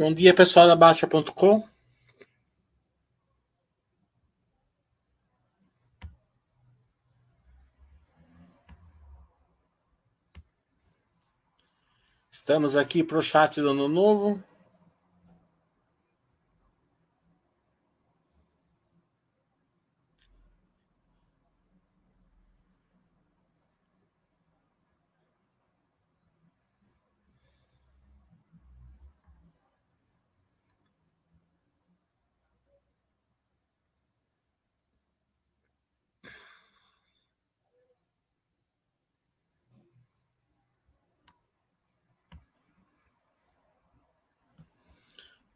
[0.00, 1.62] Bom dia, pessoal da Baixa.com.
[12.32, 14.42] Estamos aqui para o chat do Ano Novo.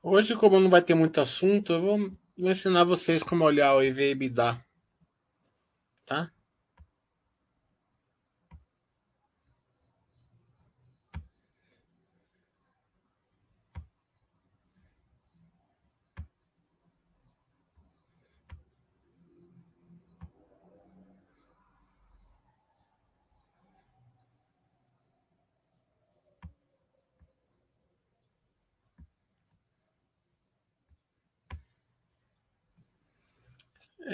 [0.06, 4.62] Hoje, como não vai ter muito assunto, eu vou, ensinar vocês como olhar o EV/EBITDA,
[6.04, 6.30] tá?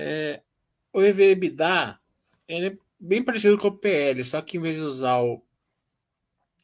[0.02, 0.42] É,
[0.94, 2.00] o EV/EBITDA
[2.48, 5.42] ele é bem parecido com o PL, só que em vez de usar o,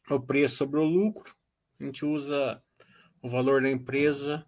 [0.09, 1.35] o preço sobre o lucro,
[1.79, 2.61] a gente usa
[3.21, 4.43] o valor da empresa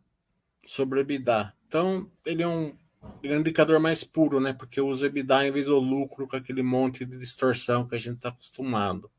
[0.65, 1.53] sobre o EBITDA.
[1.67, 2.75] Então, ele é um,
[3.21, 4.53] ele é um indicador mais puro, né?
[4.53, 7.99] Porque usa o EBITDA em vez do lucro com aquele monte de distorção que a
[7.99, 9.09] gente está acostumado.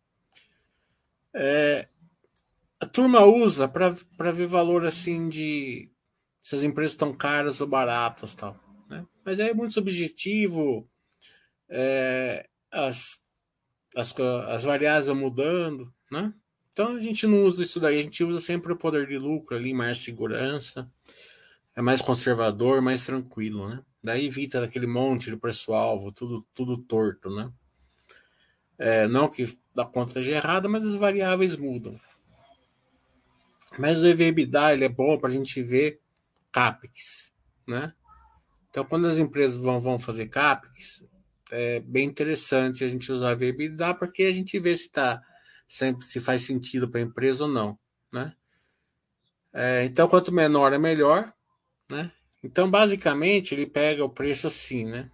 [1.33, 1.89] É,
[2.81, 5.93] a turma usa para ver valor assim de
[6.43, 8.70] se as empresas estão caras ou baratas tal.
[9.31, 10.91] Mas é muito subjetivo,
[11.69, 13.23] é, as,
[13.95, 16.35] as, as variáveis vão mudando, né?
[16.73, 19.57] Então a gente não usa isso daí, a gente usa sempre o poder de lucro
[19.57, 20.91] ali, mais segurança,
[21.77, 23.85] é mais conservador, mais tranquilo, né?
[24.03, 27.53] Daí evita aquele monte de preço-alvo, tudo, tudo torto, né?
[28.77, 32.01] É, não que da conta esteja errada, mas as variáveis mudam.
[33.79, 36.01] Mas o EVBDA ele é bom para a gente ver
[36.51, 37.33] CAPEX,
[37.65, 37.95] né?
[38.71, 41.05] Então, quando as empresas vão, vão fazer CAPEX,
[41.51, 45.21] é bem interessante a gente usar a VBDA porque a gente vê se tá
[45.67, 47.79] sempre se faz sentido para a empresa ou não,
[48.13, 48.33] né?
[49.53, 51.33] É, então, quanto menor é melhor,
[51.91, 52.13] né?
[52.43, 55.11] Então, basicamente, ele pega o preço assim, né?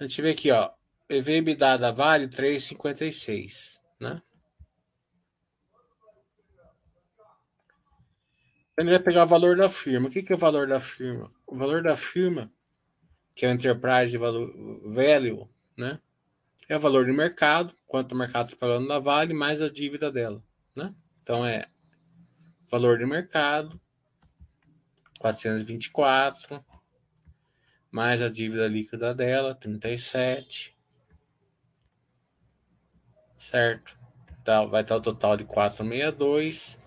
[0.00, 0.70] Então, a gente vê aqui, ó.
[1.10, 4.22] EV/EBITDA da Vale 3,56, né?
[8.78, 10.08] Ele vai pegar o valor da firma.
[10.08, 11.30] O que, que é o valor da firma?
[11.46, 12.50] O valor da firma,
[13.34, 16.00] que é o Enterprise Value, né?
[16.66, 20.10] É o valor de mercado, quanto o mercado está pagando da Vale, mais a dívida
[20.10, 20.42] dela,
[20.74, 20.94] né?
[21.20, 21.66] Então é
[22.70, 23.78] valor de mercado,
[25.18, 26.64] 424,
[27.90, 30.76] mais a dívida líquida dela, 37.
[33.38, 33.98] Certo?
[34.40, 36.78] Então, vai estar o total de 462.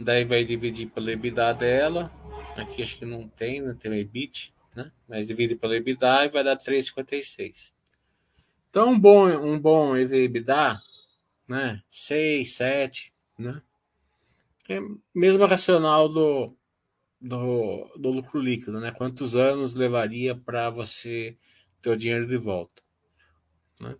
[0.00, 2.10] Daí vai dividir pela EBITDA dela.
[2.56, 4.90] Aqui acho que não tem, não tem o EBIT, né?
[5.08, 7.72] Mas divide pela EBITDA e vai dar 3,56.
[8.68, 10.80] Então, um bom, um bom EBITDA,
[11.46, 11.82] né?
[11.88, 13.62] 6, 7, né?
[14.68, 14.78] É
[15.14, 16.56] mesmo racional do,
[17.22, 18.90] do, do lucro líquido, né?
[18.90, 21.36] Quantos anos levaria para você
[21.80, 22.82] ter o dinheiro de volta?
[23.80, 23.96] Né?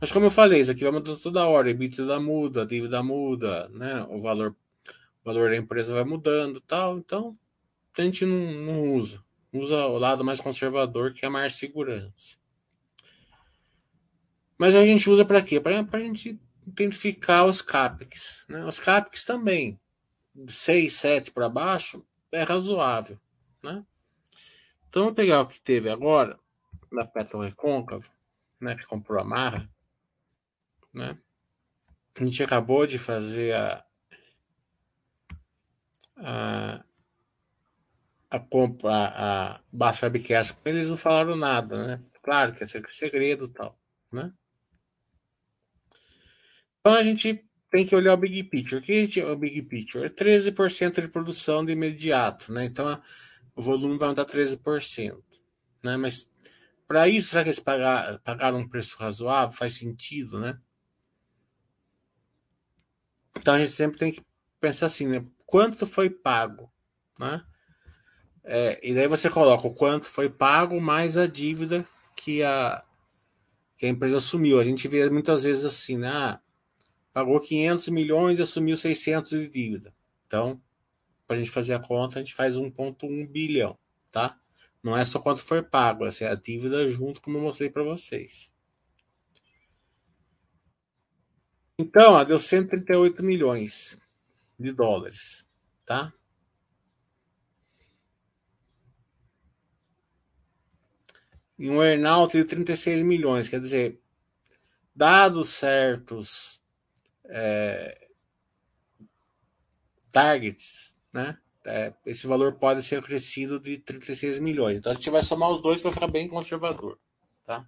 [0.00, 4.02] Mas como eu falei, isso aqui vai mudando toda hora, EBITDA muda, dívida muda, né?
[4.08, 4.56] O valor,
[5.22, 6.98] o valor da empresa vai mudando, tal.
[6.98, 7.38] Então
[7.96, 9.22] a gente não, não usa,
[9.52, 12.38] usa o lado mais conservador que é mais segurança.
[14.56, 15.60] Mas a gente usa para quê?
[15.60, 18.46] Para a gente identificar os CAPEX.
[18.48, 18.64] Né?
[18.64, 19.78] Os CAPEX também,
[20.48, 23.18] 6, 7 para baixo, é razoável,
[23.62, 23.84] né?
[24.88, 26.38] Então, vamos pegar o que teve agora
[26.90, 28.08] na Petro Recôncavo,
[28.60, 29.68] né, que comprou a Marra,
[30.92, 31.18] né?
[32.18, 33.84] A gente acabou de fazer a,
[36.16, 36.84] a,
[38.30, 42.04] a compra, a Baixa Webcast, eles não falaram nada, né?
[42.22, 43.78] Claro que é segredo e tal,
[44.10, 44.32] né?
[46.80, 48.80] Então a gente tem que olhar o big picture.
[48.80, 50.04] O que é o big picture?
[50.04, 52.64] É 13% de produção de imediato, né?
[52.64, 53.00] Então,
[53.54, 55.22] o volume vai aumentar 13%.
[55.82, 55.96] Né?
[55.96, 56.28] Mas
[56.86, 59.56] para isso, será que eles pagaram, pagaram um preço razoável?
[59.56, 60.58] Faz sentido, né?
[63.36, 64.22] Então a gente sempre tem que
[64.60, 65.24] pensar assim, né?
[65.46, 66.72] Quanto foi pago,
[67.18, 67.44] né?
[68.44, 71.86] É, e daí você coloca o quanto foi pago mais a dívida
[72.16, 72.82] que a,
[73.76, 74.58] que a empresa assumiu.
[74.58, 76.08] A gente vê muitas vezes assim, né?
[76.08, 76.40] Ah,
[77.18, 79.92] pagou 500 milhões e assumiu 600 de dívida.
[80.24, 80.62] Então,
[81.26, 83.76] para a gente fazer a conta, a gente faz 1,1 bilhão,
[84.12, 84.40] tá?
[84.80, 87.82] Não é só quanto foi pago, essa é a dívida junto, como eu mostrei para
[87.82, 88.54] vocês.
[91.76, 93.98] Então, ó, deu 138 milhões
[94.56, 95.44] de dólares,
[95.84, 96.14] tá?
[101.58, 104.00] E um earnout de 36 milhões, quer dizer,
[104.94, 106.62] dados certos
[107.28, 108.08] é,
[110.10, 111.38] targets, né?
[111.64, 114.78] É, esse valor pode ser crescido de 36 milhões.
[114.78, 116.98] Então a gente vai somar os dois para ficar bem conservador,
[117.44, 117.66] tá?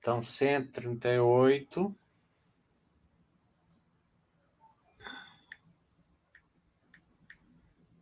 [0.00, 1.94] Então 138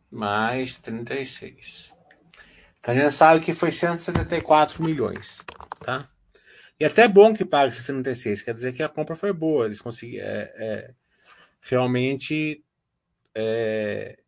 [0.09, 1.93] mais 36.
[2.79, 5.43] Então a gente sabe que foi 174 milhões,
[5.79, 6.09] tá?
[6.83, 10.27] E até bom que pague 76, quer dizer que a compra foi boa, eles conseguiram
[10.27, 10.93] é, é,
[11.61, 12.61] realmente
[13.33, 14.19] é,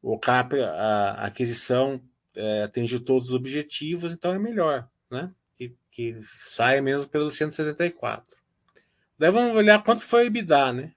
[0.00, 2.02] o CAP, a aquisição
[2.34, 5.30] é, atingiu todos os objetivos, então é melhor, né?
[5.58, 8.34] Que, que saia mesmo pelo 174.
[9.18, 10.94] Daí vamos olhar quanto foi o EBITDA, né?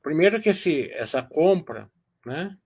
[0.00, 1.90] Primeiro que esse, essa compra,
[2.24, 2.56] né?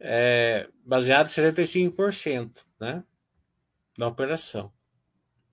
[0.00, 3.04] É baseado em 75%, né?
[3.98, 4.72] Da operação.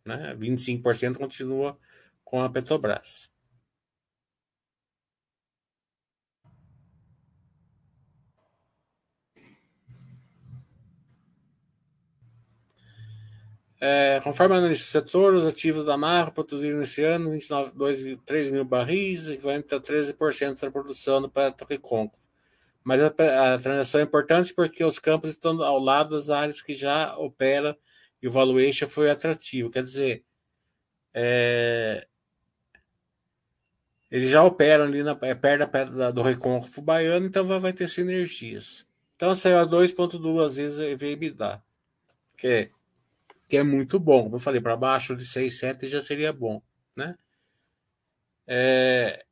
[0.05, 0.35] Né?
[0.35, 1.77] 25% continua
[2.23, 3.31] com a Petrobras.
[13.83, 17.31] É, conforme a análise do setor, os ativos da marca produziram nesse ano
[18.25, 22.20] 3 mil barris, equivalente a 13% da produção do Petrorecôncavo.
[22.83, 26.73] Mas a, a, transação é importante porque os campos estão ao lado das áreas que
[26.73, 27.77] já opera
[28.21, 29.69] e o valuation foi atrativo.
[29.69, 30.23] Quer dizer,
[31.13, 32.07] é,
[34.09, 37.87] eles já operam ali na, é, perto da, do Recôncavo Baiano, então vai, vai ter
[37.87, 38.85] sinergias.
[39.15, 41.63] Então saiu a 2,2 vezes EBITDA.
[42.37, 42.71] Que
[43.51, 44.23] que é muito bom.
[44.23, 46.61] Como eu falei, para baixo de 6, 7 já seria bom,
[46.95, 47.17] né?
[48.47, 49.25] É...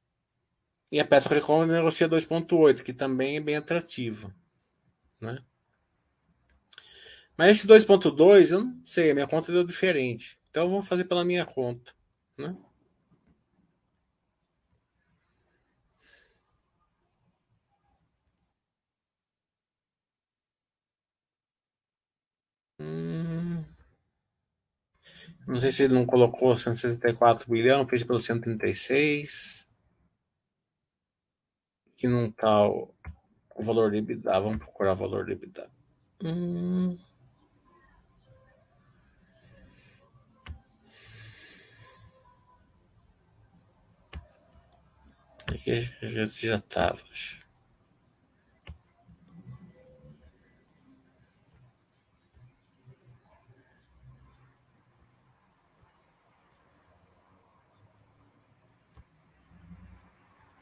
[0.92, 4.34] E a Petrocom negocia 2.8, que também é bem atrativo,
[5.22, 5.44] né?
[7.38, 10.38] Mas esse 2.2, eu não sei, a minha conta deu diferente.
[10.50, 11.94] Então vamos fazer pela minha conta,
[12.38, 12.56] né?
[22.80, 23.64] Hum...
[25.48, 29.59] Não sei se ele não colocou 164 bilhão, fez pelo 136.
[32.00, 32.96] Que não tá o,
[33.58, 34.40] o valor de EBITDA.
[34.40, 35.70] Vamos procurar o valor de EBITDA.
[36.24, 36.98] Hum.
[45.54, 47.02] Aqui já, já estava.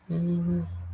[0.09, 0.86] Hum.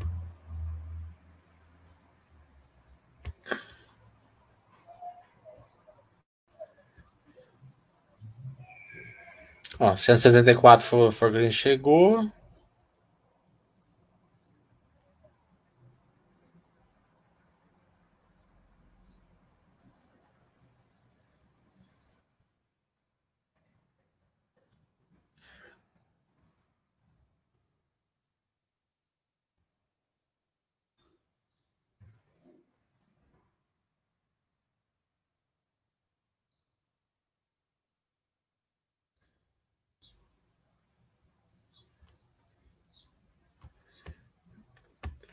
[9.83, 12.31] Ó, 174 for, Forgreen chegou.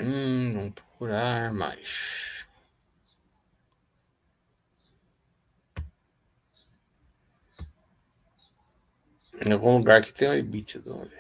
[0.00, 2.46] Hum, vamos procurar mais.
[9.44, 11.19] Em algum lugar que tem o EBITDA, vamos ver.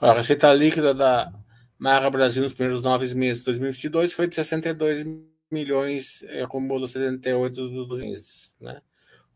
[0.00, 1.30] A receita líquida da
[1.78, 5.04] Marra Brasil nos primeiros nove meses de 2022 foi de 62
[5.50, 8.56] milhões, acumula 78 dos 12 meses.
[8.58, 8.80] Né?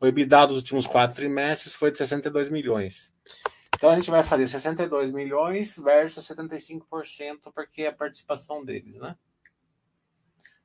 [0.00, 3.12] O EBITDA dos últimos quatro trimestres foi de 62 milhões.
[3.76, 9.14] Então a gente vai fazer 62 milhões versus 75%, porque é a participação deles, né?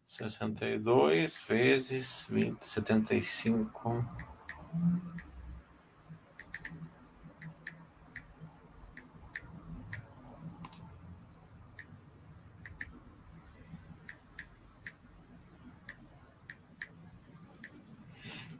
[0.07, 4.05] 62 vezes 20, 75.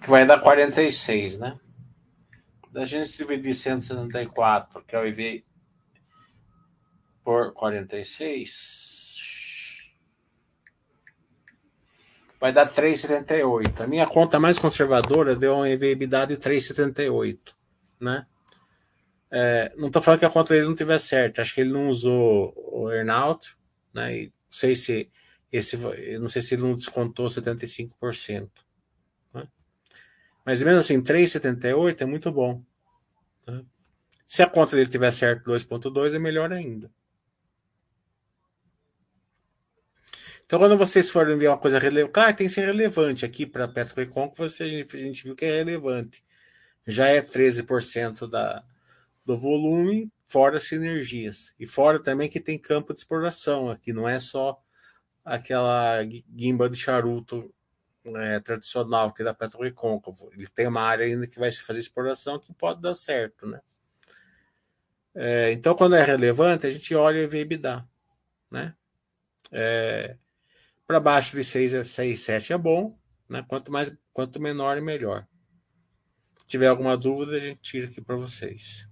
[0.01, 1.59] Que vai dar 46, né?
[2.71, 5.43] Da gente dividir 174, que é o IV
[7.23, 8.79] por 46
[12.39, 13.81] vai dar 3,78.
[13.81, 17.37] A minha conta mais conservadora deu uma EV/EBITDA de 3,78,
[17.99, 18.25] né?
[19.31, 21.89] É, não estou falando que a conta dele não tiver certo, acho que ele não
[21.89, 23.55] usou o earnout,
[23.93, 24.15] né?
[24.15, 25.11] E não sei se
[25.51, 25.77] esse,
[26.19, 28.49] não sei se ele não descontou 75%.
[30.49, 32.63] Mas mesmo assim, 3,78 é muito bom.
[33.45, 33.63] Né?
[34.25, 36.91] Se a conta dele tiver certo 2,2 é melhor ainda.
[40.43, 44.31] Então, quando vocês forem ver uma coisa relevante, tem que ser relevante aqui para Recon,
[44.31, 46.23] que você, a gente viu que é relevante.
[46.87, 48.63] Já é 13% da,
[49.23, 51.53] do volume, fora sinergias.
[51.59, 54.59] E fora também que tem campo de exploração aqui, não é só
[55.23, 57.53] aquela guimba de charuto
[58.17, 60.29] é, tradicional é da Petro Recôncavo.
[60.33, 63.59] Ele tem uma área ainda que vai se fazer exploração que pode dar certo, né?
[65.15, 67.87] É, então, quando é relevante, a gente olha e vê EBITDA,
[68.51, 68.75] né?
[69.51, 70.15] É,
[70.87, 72.97] para baixo de 6 a 6, 7 é bom,
[73.27, 73.43] né?
[73.47, 75.27] Quanto mais, quanto menor melhor.
[76.37, 78.87] Se tiver alguma dúvida, a gente tira aqui para vocês.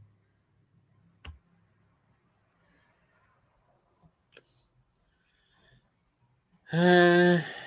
[6.72, 7.67] É...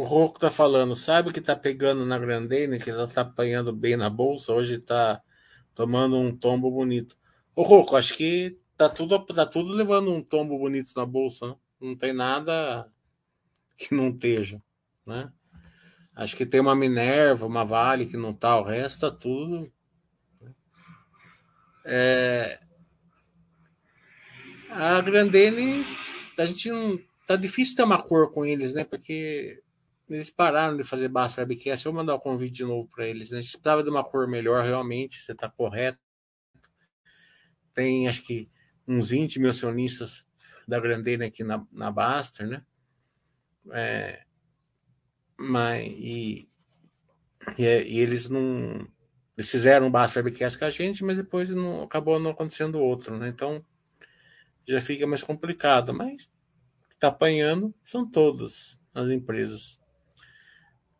[0.00, 3.98] O Rocco tá falando, sabe que tá pegando na Grandene, que ela tá apanhando bem
[3.98, 5.20] na bolsa, hoje tá
[5.74, 7.18] tomando um tombo bonito.
[7.54, 11.56] O Rocco, acho que tá tudo, tá tudo levando um tombo bonito na bolsa, né?
[11.78, 12.90] Não tem nada
[13.76, 14.62] que não esteja,
[15.04, 15.30] né?
[16.16, 19.70] Acho que tem uma Minerva, uma Vale que não tá, o resto tá tudo.
[20.40, 20.54] Né?
[21.84, 22.60] É...
[24.70, 25.84] A Grandene,
[26.38, 26.98] a gente não.
[27.26, 28.82] Tá difícil ter uma cor com eles, né?
[28.82, 29.62] Porque
[30.10, 31.86] eles pararam de fazer Basta Webcast.
[31.86, 33.30] Eu vou mandar o um convite de novo para eles.
[33.30, 33.38] Né?
[33.38, 35.20] A gente precisava de uma cor melhor, realmente.
[35.20, 35.98] Você está correto.
[37.72, 38.50] Tem, acho que,
[38.86, 40.24] uns 20 mil acionistas
[40.66, 42.64] da Grandene aqui na, na Baster, né?
[43.72, 44.24] É,
[45.38, 46.48] mas, e,
[47.58, 48.86] e, e, eles não.
[49.36, 53.16] Eles fizeram um baixo webcast com a gente, mas depois não, acabou não acontecendo outro,
[53.16, 53.28] né?
[53.28, 53.64] Então
[54.66, 55.94] já fica mais complicado.
[55.94, 56.30] Mas
[56.90, 59.79] está apanhando são todas as empresas.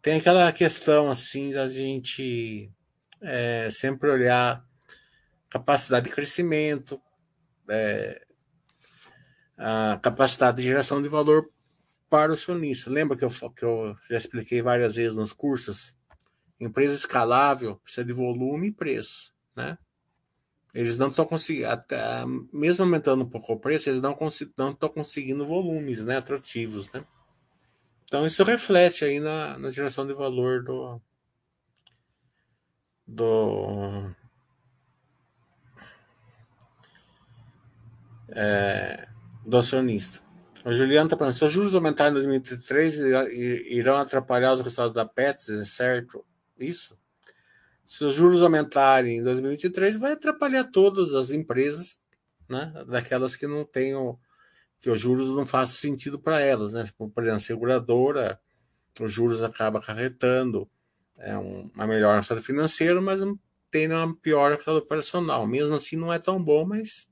[0.03, 2.73] Tem aquela questão assim da gente
[3.21, 4.65] é, sempre olhar
[5.51, 7.01] capacidade de crescimento,
[7.69, 8.25] é,
[9.59, 11.51] a capacidade de geração de valor
[12.09, 12.91] para o acionista.
[12.91, 15.95] Lembra que eu, que eu já expliquei várias vezes nos cursos?
[16.59, 19.77] Empresa escalável precisa de volume e preço, né?
[20.73, 21.69] Eles não estão conseguindo,
[22.53, 27.05] mesmo aumentando um pouco o preço, eles não estão conseguindo volumes né, atrativos, né?
[28.11, 31.01] Então isso reflete aí na, na geração de valor do,
[33.07, 34.11] do
[38.31, 39.07] é,
[39.47, 40.21] do acionista.
[40.65, 42.99] O Juliano está falando, se os juros aumentarem em 2023,
[43.69, 46.27] irão atrapalhar os resultados da Pets, é certo?
[46.59, 46.99] Isso.
[47.87, 52.01] Se os juros aumentarem em 2023, vai atrapalhar todas as empresas,
[52.49, 52.73] né?
[52.89, 54.19] Daquelas que não tenham,
[54.81, 56.85] que os juros não façam sentido para elas, né?
[56.97, 58.41] Por exemplo, seguradora,
[59.01, 60.69] os juros acabam acarretando
[61.21, 63.21] é uma melhor resultado financeiro, mas
[63.71, 65.47] tem uma pior resultado operacional.
[65.47, 67.09] Mesmo assim, não é tão bom, mas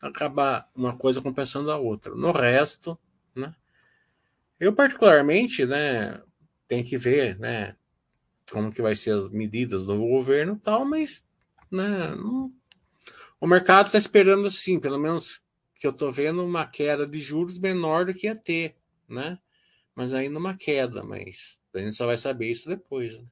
[0.00, 2.14] acabar uma coisa compensando a outra.
[2.14, 2.98] No resto,
[3.34, 3.54] né?
[4.60, 6.22] Eu particularmente, né,
[6.68, 7.76] tem que ver, né,
[8.50, 11.24] como que vai ser as medidas do governo, tal, mas,
[11.70, 12.52] né, não...
[13.40, 15.42] o mercado está esperando assim, pelo menos
[15.78, 18.76] que eu estou vendo uma queda de juros menor do que ia ter,
[19.08, 19.38] né?
[19.94, 23.14] Mas ainda uma queda, mas a gente só vai saber isso depois.
[23.14, 23.24] Né?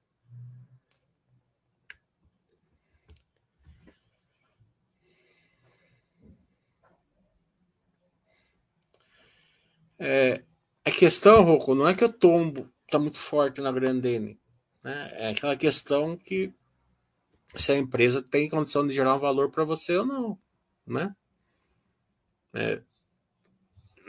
[9.99, 10.43] É,
[10.85, 14.39] a questão, Rocco, não é que o tombo está muito forte na Grandene.
[14.83, 15.11] Né?
[15.15, 16.53] É aquela questão que
[17.55, 20.39] se a empresa tem condição de gerar um valor para você ou não.
[20.87, 21.15] Né?
[22.55, 22.81] É,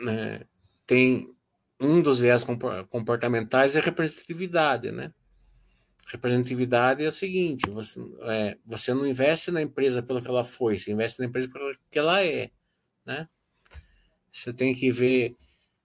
[0.07, 0.45] é,
[0.85, 1.35] tem
[1.79, 2.45] um dos viés
[2.89, 5.13] comportamentais é representatividade, né?
[6.07, 10.77] Representatividade é o seguinte: você, é, você não investe na empresa pelo que ela foi,
[10.77, 12.51] você investe na empresa pelo que ela é,
[13.05, 13.27] né?
[14.31, 15.35] Você tem que ver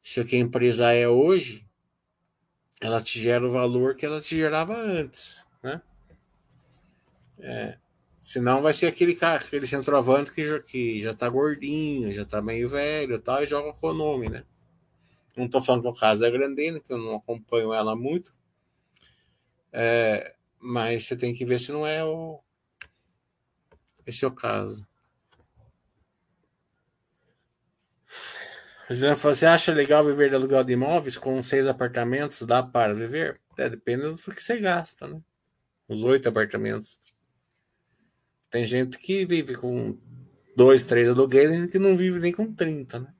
[0.03, 1.67] se o que a empresa é hoje,
[2.81, 5.81] ela te gera o valor que ela te gerava antes, né?
[7.39, 7.79] É,
[8.21, 12.41] senão vai ser aquele cara, aquele centroavante que já, que já tá gordinho, já tá
[12.43, 14.45] meio velho e tal, e joga com o nome, né?
[15.37, 18.35] Não tô falando que o caso é Grandena, que eu não acompanho ela muito,
[19.73, 22.41] é, mas você tem que ver se não é o
[24.07, 24.87] esse é o caso.
[29.23, 32.43] Você acha legal viver de aluguel de imóveis com seis apartamentos?
[32.43, 33.41] Dá para viver?
[33.57, 35.21] É, depende do que você gasta, né?
[35.89, 36.99] Os oito apartamentos.
[38.51, 39.97] Tem gente que vive com
[40.57, 43.15] dois, três aluguéis e que não vive nem com 30, né?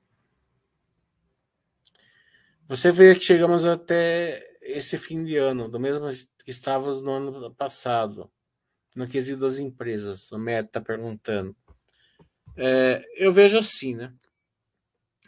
[2.67, 6.09] Você vê que chegamos até esse fim de ano, do mesmo
[6.43, 8.31] que estávamos no ano passado,
[8.95, 10.31] no quesito das empresas.
[10.31, 11.55] O Meta está perguntando.
[12.55, 14.13] É, eu vejo assim, né?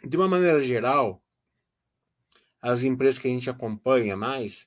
[0.02, 1.22] De uma maneira geral,
[2.60, 4.66] as empresas que a gente acompanha mais,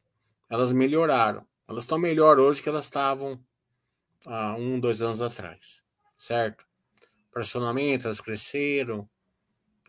[0.49, 1.45] elas melhoraram.
[1.67, 3.43] Elas estão melhor hoje que elas estavam
[4.27, 5.81] há um, dois anos atrás,
[6.17, 6.65] certo?
[7.33, 9.09] Personalmente, elas cresceram.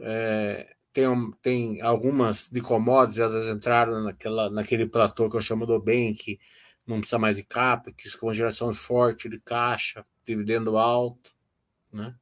[0.00, 1.06] É, tem,
[1.42, 6.38] tem algumas de commodities, elas entraram naquela, naquele platô que eu chamo do bem, que
[6.86, 11.32] não precisa mais de CAPEX, com geração forte de caixa, dividendo alto,
[11.92, 12.14] né?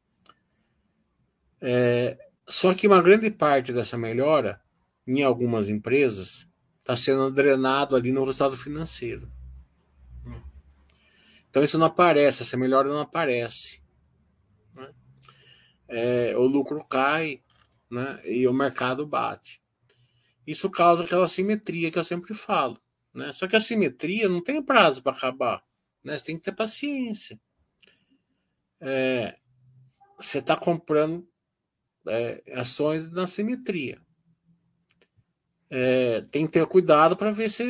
[1.61, 4.61] É, só que uma grande parte dessa melhora,
[5.07, 6.49] em algumas empresas,
[6.81, 9.31] está sendo drenado ali no resultado financeiro.
[11.57, 13.81] Então isso não aparece, essa melhora não aparece.
[14.77, 14.95] Né?
[15.89, 17.43] É, o lucro cai
[17.91, 18.21] né?
[18.27, 19.63] e o mercado bate.
[20.47, 22.79] Isso causa aquela simetria que eu sempre falo.
[23.15, 23.33] Né?
[23.33, 25.65] Só que a simetria não tem prazo para acabar.
[26.05, 26.19] Né?
[26.19, 27.41] Você tem que ter paciência.
[28.79, 29.39] É,
[30.19, 31.27] você está comprando
[32.07, 33.99] é, ações na simetria.
[35.71, 37.65] É, tem que ter cuidado para ver se,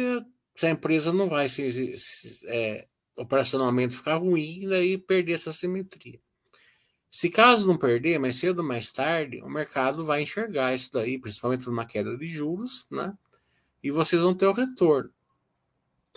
[0.57, 5.53] se, a empresa não vai se, se é, operacionalmente ficar ruim e daí perder essa
[5.53, 6.21] simetria.
[7.11, 11.19] Se caso não perder, mais cedo ou mais tarde, o mercado vai enxergar isso daí,
[11.19, 13.17] principalmente numa queda de juros, né?
[13.83, 15.11] E vocês vão ter o retorno.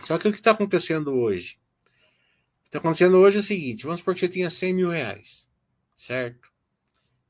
[0.01, 1.59] Só que o que está acontecendo hoje?
[2.59, 4.89] O que está acontecendo hoje é o seguinte: vamos supor que você tinha 100 mil
[4.89, 5.47] reais,
[5.95, 6.51] certo?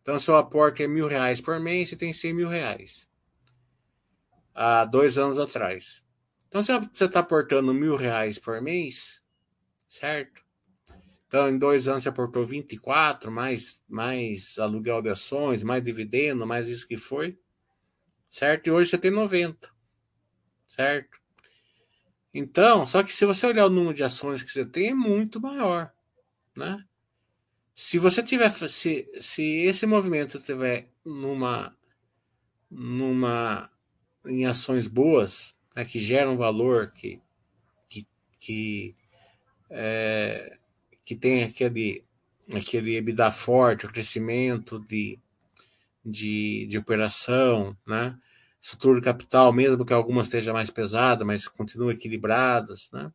[0.01, 3.07] Então, seu aporte é mil reais por mês, você tem 100 mil reais.
[4.55, 6.03] Há dois anos atrás.
[6.47, 9.18] Então, se você está aportando mil reais por mês,
[9.89, 10.41] certo?
[11.27, 16.67] Então, em dois anos você aportou 24, mais, mais aluguel de ações, mais dividendo, mais
[16.67, 17.37] isso que foi,
[18.29, 18.67] certo?
[18.67, 19.69] E hoje você tem 90,
[20.67, 21.19] certo?
[22.33, 25.41] Então, só que se você olhar o número de ações que você tem, é muito
[25.41, 25.91] maior,
[26.55, 26.83] né?
[27.75, 31.75] Se você tiver, se, se esse movimento estiver numa,
[32.69, 33.71] numa,
[34.25, 37.21] em ações boas, né, que geram valor, que,
[37.87, 38.07] que,
[38.39, 38.95] que,
[39.69, 40.57] é,
[41.05, 42.03] que tem aquele,
[42.53, 45.19] aquele EBITDA forte, o crescimento de,
[46.05, 48.17] de, de operação, né?
[48.61, 53.11] estrutura de capital, mesmo que algumas esteja mais pesada, mas continuam equilibradas, né?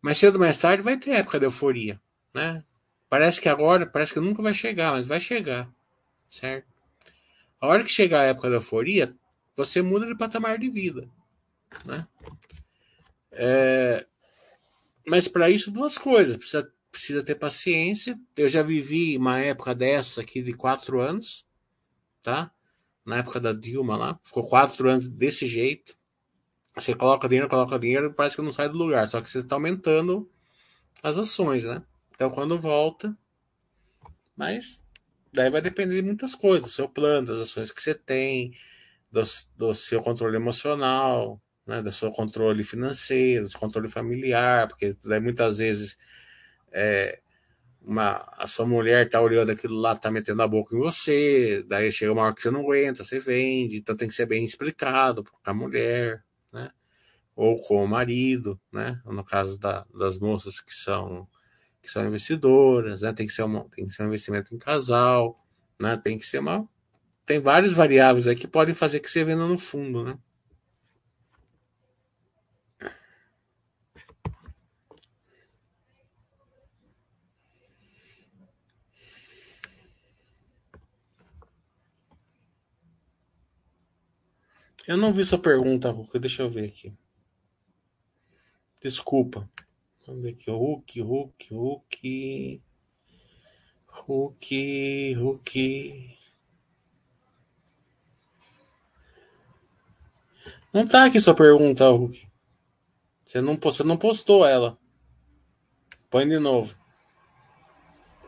[0.00, 2.00] Mais cedo ou mais tarde vai ter época de euforia,
[2.32, 2.62] né?
[3.08, 5.68] Parece que agora, parece que nunca vai chegar, mas vai chegar,
[6.28, 6.68] certo?
[7.60, 9.16] A hora que chegar a época da euforia,
[9.56, 11.08] você muda de patamar de vida,
[11.84, 12.06] né?
[13.32, 14.06] É,
[15.08, 18.18] mas para isso duas coisas, precisa, precisa ter paciência.
[18.36, 21.46] Eu já vivi uma época dessa aqui de quatro anos,
[22.22, 22.52] tá?
[23.04, 25.96] Na época da Dilma lá, ficou quatro anos desse jeito.
[26.74, 29.56] Você coloca dinheiro, coloca dinheiro, parece que não sai do lugar, só que você está
[29.56, 30.30] aumentando
[31.02, 31.82] as ações, né?
[32.14, 33.16] Então, quando volta,
[34.36, 34.84] mas
[35.32, 38.52] daí vai depender de muitas coisas, do seu plano, das ações que você tem,
[39.10, 39.22] do,
[39.56, 45.20] do seu controle emocional, né, do seu controle financeiro, do seu controle familiar, porque daí
[45.20, 45.98] muitas vezes
[46.72, 47.20] é,
[47.82, 51.92] uma, a sua mulher tá olhando aquilo lá, tá metendo a boca em você, daí
[51.92, 55.22] chega uma hora que você não aguenta, você vende, então tem que ser bem explicado
[55.24, 56.70] com a mulher, né?
[57.36, 59.00] Ou com o marido, né?
[59.06, 61.28] No caso da, das moças que são
[61.82, 63.12] que são investidoras, né?
[63.12, 65.38] Tem que ser uma, tem que ser um investimento em casal,
[65.80, 65.96] né?
[66.02, 66.68] Tem que ser uma
[67.26, 70.18] tem várias variáveis aí que podem fazer que você venda no fundo, né?
[84.88, 86.18] Eu não vi sua pergunta, Hulk.
[86.18, 86.96] Deixa eu ver aqui.
[88.82, 89.46] Desculpa.
[90.06, 90.50] Vamos ver aqui.
[90.50, 92.62] Hulk, Hulk, Hulk.
[93.86, 96.18] Hulk, Hulk.
[100.72, 102.26] Não tá aqui sua pergunta, Hulk.
[103.26, 104.78] Você não, você não postou ela.
[106.08, 106.74] Põe de novo.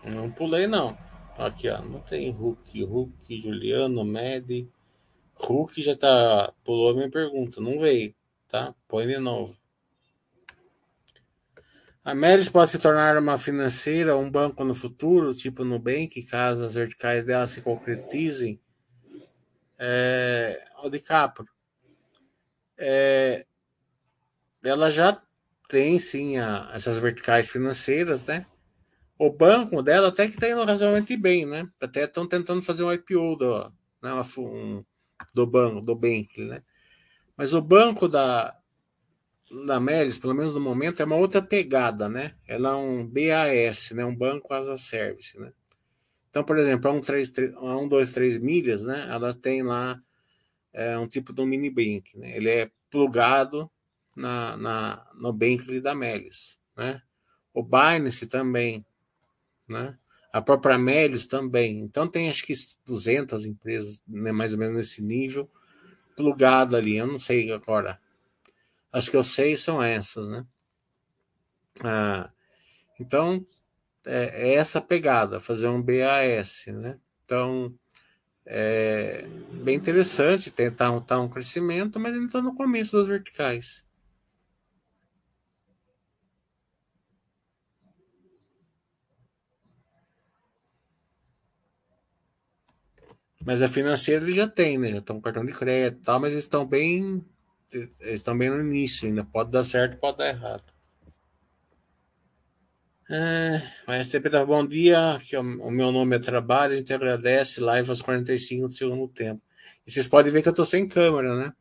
[0.05, 0.95] Não pulei, não.
[1.39, 1.81] Aqui, ó.
[1.81, 4.71] Não tem Hulk, Hulk, Juliano, Med.
[5.41, 6.53] Hulk já tá.
[6.65, 7.61] Pulou a minha pergunta.
[7.61, 8.15] Não veio,
[8.49, 8.75] tá?
[8.87, 9.59] Põe de novo.
[12.03, 16.75] A Melis pode se tornar uma financeira um banco no futuro, tipo Nubank, caso as
[16.75, 18.61] verticais dela se concretizem.
[19.79, 21.49] É, o DiCaprio.
[22.77, 23.47] É,
[24.63, 25.23] ela já
[25.69, 28.47] tem sim a, essas verticais financeiras, né?
[29.19, 31.69] O banco dela até que está indo razoavelmente bem, né?
[31.81, 33.73] Até estão tentando fazer um IPO do,
[34.03, 34.85] né, um,
[35.33, 36.63] do banco, do Bank, né?
[37.37, 38.57] Mas o banco da,
[39.67, 42.35] da Melis, pelo menos no momento, é uma outra pegada, né?
[42.47, 44.05] Ela é um BAS, né?
[44.05, 45.53] Um banco as a service, né?
[46.31, 49.07] Então, por exemplo, a 1, 3, 3, a 1 2, 3 milhas, né?
[49.09, 50.01] Ela tem lá
[50.73, 52.37] é, um tipo de um mini bank, né?
[52.37, 53.71] Ele é plugado
[54.15, 57.03] na, na, no Bankly da Melis, né?
[57.53, 58.85] O Binance também,
[59.67, 59.99] né?
[60.33, 61.81] A própria Melius também.
[61.81, 62.55] Então tem acho que
[62.87, 65.51] 200 empresas, né, mais ou menos nesse nível,
[66.17, 66.97] plugado ali.
[66.97, 68.01] Eu não sei agora.
[68.93, 70.47] As que eu sei são essas, né?
[71.83, 72.31] Ah,
[72.99, 73.45] então
[74.05, 76.99] é, é essa pegada, fazer um BAS, né?
[77.25, 77.75] Então
[78.45, 83.85] é bem interessante tentar um crescimento, mas ainda está no começo das verticais.
[93.45, 94.91] Mas a financeira ele já tem, né?
[94.91, 97.25] Já estão com cartão de crédito e tal, mas eles estão bem.
[97.73, 99.25] Eles estão bem no início ainda.
[99.25, 100.65] Pode dar certo, pode dar errado.
[103.13, 107.61] É, mas dava bom dia, que o, o, meu nome é Trabalho, a gente agradece,
[107.61, 109.43] live aos 45 do segundo tempo.
[109.85, 111.53] E vocês podem ver que eu tô sem câmera, né?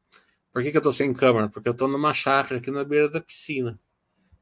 [0.53, 1.49] Por que, que eu tô sem câmera?
[1.49, 3.79] Porque eu tô numa chácara aqui na beira da piscina.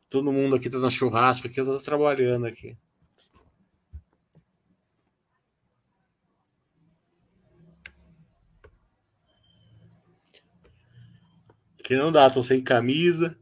[0.10, 2.78] Todo mundo aqui tá no churrasco aqui, eu tô trabalhando aqui.
[11.88, 13.39] Que não dá, tô sem camisa.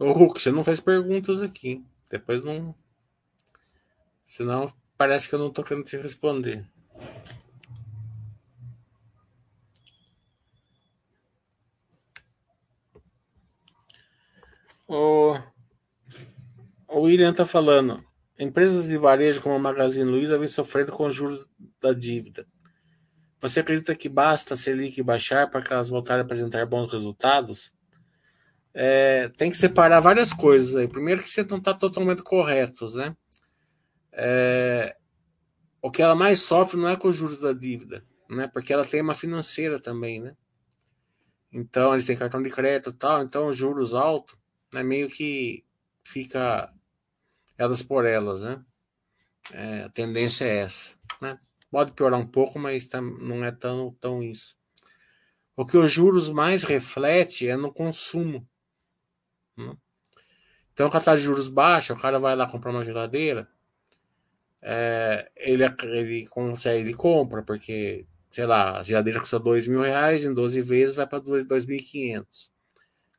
[0.00, 1.86] Ô Hulk, você não faz perguntas aqui.
[2.10, 2.74] Depois não.
[4.26, 4.66] Senão
[4.98, 6.68] parece que eu não tô querendo te responder.
[14.88, 15.38] O,
[16.88, 18.04] o William tá falando.
[18.36, 21.48] Empresas de varejo como a Magazine Luiza vêm sofrendo com os juros
[21.84, 22.46] da dívida.
[23.40, 27.72] Você acredita que basta a Selic baixar para que elas voltarem a apresentar bons resultados?
[28.72, 30.88] É, tem que separar várias coisas aí.
[30.88, 33.14] Primeiro que você não está totalmente corretos, né?
[34.12, 34.96] É,
[35.82, 38.48] o que ela mais sofre não é com os juros da dívida, né?
[38.48, 40.34] Porque ela tem uma financeira também, né?
[41.52, 44.36] Então eles têm cartão de crédito e tal, então os juros altos,
[44.72, 44.82] né?
[44.82, 45.64] Meio que
[46.02, 46.72] fica
[47.58, 48.64] elas por elas, né?
[49.52, 51.38] É, a tendência é essa, né?
[51.74, 54.56] Pode piorar um pouco, mas tá, não é tão, tão isso.
[55.56, 58.48] O que os juros mais reflete é no consumo.
[59.56, 59.76] Né?
[60.72, 63.48] Então, com a taxa de juros baixa, o cara vai lá comprar uma geladeira,
[64.62, 70.24] é, ele, ele consegue, ele compra, porque, sei lá, a geladeira custa dois mil reais,
[70.24, 72.52] em 12 vezes vai para 2.500.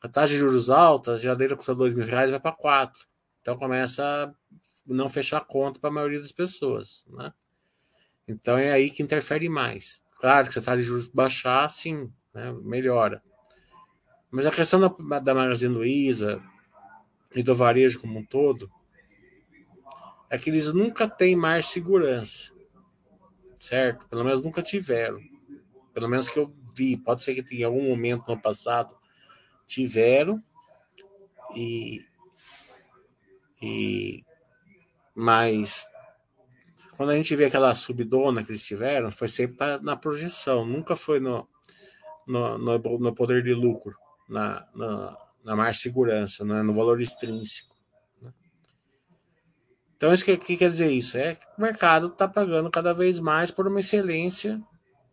[0.02, 3.06] A taxa de juros alta, a geladeira custa dois mil reais, vai para 4.
[3.42, 4.34] Então começa a
[4.88, 7.34] não fechar conta para a maioria das pessoas, né?
[8.28, 10.02] Então é aí que interfere mais.
[10.20, 13.22] Claro que se a taxa de juros baixar, sim, né, melhora.
[14.32, 16.42] Mas a questão da, da Magazine Luiza
[17.34, 18.70] e do varejo como um todo
[20.30, 22.52] é que eles nunca têm mais segurança,
[23.60, 24.08] certo?
[24.08, 25.20] Pelo menos nunca tiveram.
[25.94, 26.98] Pelo menos que eu vi.
[26.98, 28.98] Pode ser que em algum momento no passado
[29.66, 30.42] tiveram
[31.56, 32.06] e,
[33.62, 34.26] e
[35.14, 35.88] mas
[36.96, 41.20] quando a gente vê aquela subdona que eles tiveram, foi sempre na projeção, nunca foi
[41.20, 41.48] no,
[42.28, 43.96] no, no, no poder de lucro,
[44.30, 46.62] na, na, na mais segurança, né?
[46.62, 47.76] no valor extrínseco.
[48.22, 48.34] Né?
[49.96, 51.18] Então, isso que, que, quer dizer isso?
[51.18, 54.62] É que o mercado está pagando cada vez mais por uma excelência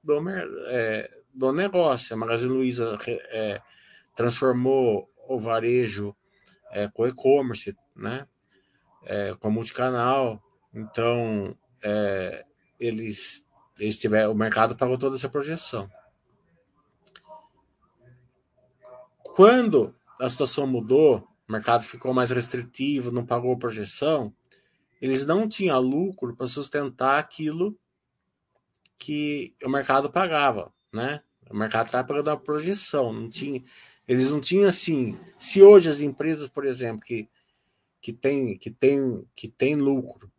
[0.03, 0.23] do,
[0.69, 2.15] é, do negócio.
[2.15, 3.61] A Magazine Luiza é,
[4.15, 6.15] transformou o varejo
[6.71, 8.27] é, com e-commerce, né?
[9.05, 10.41] É, com multicanal.
[10.73, 12.45] Então, é,
[12.79, 13.45] eles,
[13.79, 15.91] eles tiver, o mercado pagou toda essa projeção.
[19.23, 24.35] Quando a situação mudou, o mercado ficou mais restritivo, não pagou projeção,
[25.01, 27.77] eles não tinham lucro para sustentar aquilo
[28.99, 31.23] que o mercado pagava, né?
[31.51, 33.63] O mercado estava pagando a projeção, não tinha,
[34.07, 35.19] eles não tinham assim.
[35.39, 37.29] Se hoje as empresas, por exemplo, que
[38.01, 40.32] que tem que tem que tem lucro,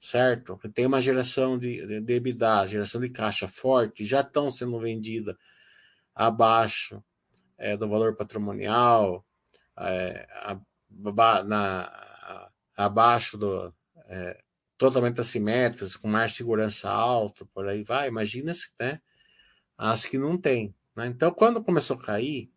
[0.00, 0.56] certo?
[0.56, 4.80] Que tem uma geração de, de, de EBITDA, geração de caixa forte, já estão sendo
[4.80, 5.36] vendidas
[6.14, 7.04] abaixo
[7.58, 9.24] é, do valor patrimonial,
[9.78, 10.26] é,
[11.44, 13.74] na, abaixo do
[14.06, 14.42] é,
[14.78, 18.08] totalmente assimétricas, com mais segurança alta, por aí vai.
[18.08, 19.00] Imagina-se, né?
[19.76, 20.74] As que não tem.
[20.96, 21.06] Né?
[21.06, 22.50] Então, quando começou a cair,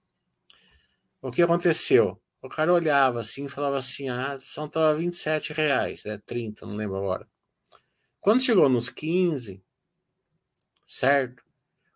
[1.22, 2.22] o que aconteceu?
[2.42, 6.66] O cara olhava assim e falava assim: ah, a ação estava 27 reais, é 30,
[6.66, 7.28] não lembro agora.
[8.24, 9.62] Quando chegou nos 15,
[10.88, 11.42] certo?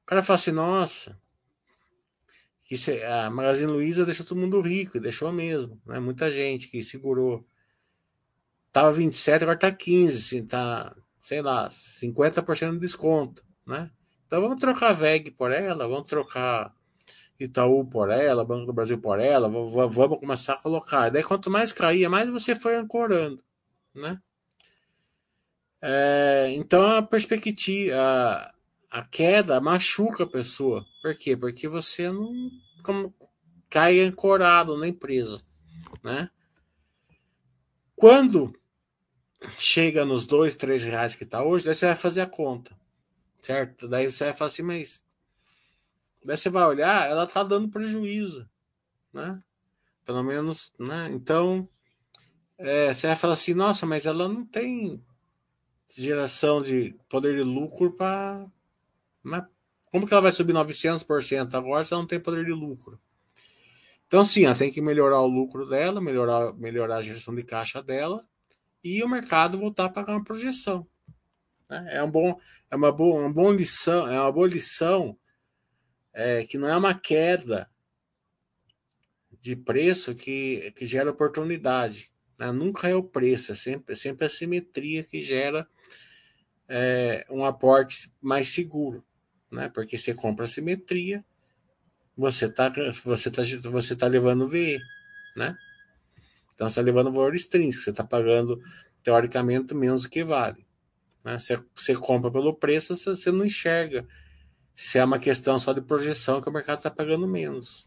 [0.03, 1.17] O cara fala assim: nossa,
[2.63, 6.01] que a Magazine Luiza deixou todo mundo rico, e deixou mesmo, né?
[6.01, 7.47] Muita gente que segurou.
[8.73, 13.89] Tava 27, agora tá 15, assim, tá, sei lá, 50% de desconto, né?
[14.25, 16.75] Então vamos trocar a VEG por ela, vamos trocar
[17.39, 21.09] Itaú por ela, Banco do Brasil por ela, vamos começar a colocar.
[21.09, 23.41] Daí quanto mais caía, mais você foi ancorando,
[23.95, 24.21] né?
[25.81, 28.53] É, então a perspectiva, a,
[28.89, 30.85] a queda machuca a pessoa.
[31.01, 31.37] Por quê?
[31.37, 32.31] Porque você não
[32.83, 33.13] como,
[33.69, 35.41] cai ancorado na empresa,
[36.03, 36.29] né?
[37.95, 38.53] Quando
[39.57, 42.75] chega nos dois, três reais que está hoje, daí você vai fazer a conta,
[43.41, 43.87] certo?
[43.87, 45.05] Daí você vai falar assim, mas
[46.23, 48.49] daí você vai olhar, ela está dando prejuízo,
[49.13, 49.41] né?
[50.05, 51.09] Pelo menos, né?
[51.11, 51.67] Então,
[52.57, 55.03] é, você vai falar assim, nossa, mas ela não tem
[55.89, 58.47] geração de poder de lucro para
[59.27, 59.45] né?
[59.91, 62.99] Como que ela vai subir 900% agora se ela não tem poder de lucro?
[64.07, 67.81] Então, sim, ela tem que melhorar o lucro dela, melhorar, melhorar a gestão de caixa
[67.81, 68.25] dela
[68.83, 70.87] e o mercado voltar a pagar uma projeção.
[71.69, 71.87] Né?
[71.91, 72.39] É, um bom,
[72.71, 75.17] é uma boa, uma boa lição, é uma boa lição
[76.13, 77.69] é, que não é uma queda
[79.41, 82.11] de preço que, que gera oportunidade.
[82.37, 82.51] Né?
[82.51, 85.67] Nunca é o preço, é sempre, é sempre a simetria que gera
[86.69, 89.03] é, um aporte mais seguro
[89.51, 89.69] né?
[89.69, 91.23] Porque você compra a simetria,
[92.15, 92.71] você está
[93.03, 94.79] você tá, você tá levando VE,
[95.35, 95.55] né?
[96.53, 98.61] Então você está levando valor extrínseco, você está pagando
[99.03, 100.65] teoricamente menos do que vale.
[101.23, 101.37] Né?
[101.37, 104.07] Você, você compra pelo preço, você, você não enxerga
[104.75, 107.86] se é uma questão só de projeção que o mercado está pagando menos.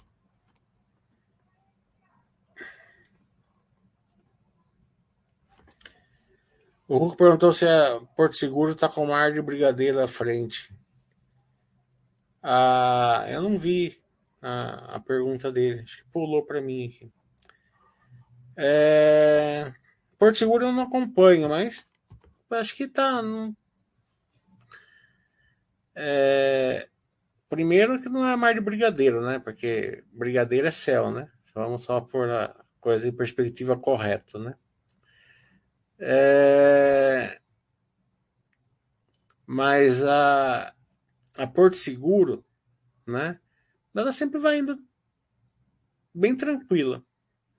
[6.90, 10.74] O Hulk perguntou se a Porto Seguro está com mar de brigadeiro à frente.
[12.42, 14.02] Ah, eu não vi
[14.42, 15.82] a, a pergunta dele.
[15.82, 17.12] Acho que pulou para mim aqui.
[18.56, 19.72] É,
[20.18, 21.86] Porto Seguro eu não acompanho, mas
[22.50, 23.22] acho que tá.
[23.22, 23.56] Não...
[25.94, 26.88] É,
[27.48, 29.38] primeiro que não é mais de brigadeiro, né?
[29.38, 31.30] Porque brigadeiro é céu, né?
[31.54, 34.56] Vamos só pôr a coisa em perspectiva correta, né?
[36.00, 37.38] É,
[39.46, 40.74] mas a
[41.38, 42.44] a Porto Seguro,
[43.06, 43.38] né?
[43.94, 44.78] Ela sempre vai indo
[46.14, 47.02] bem tranquila.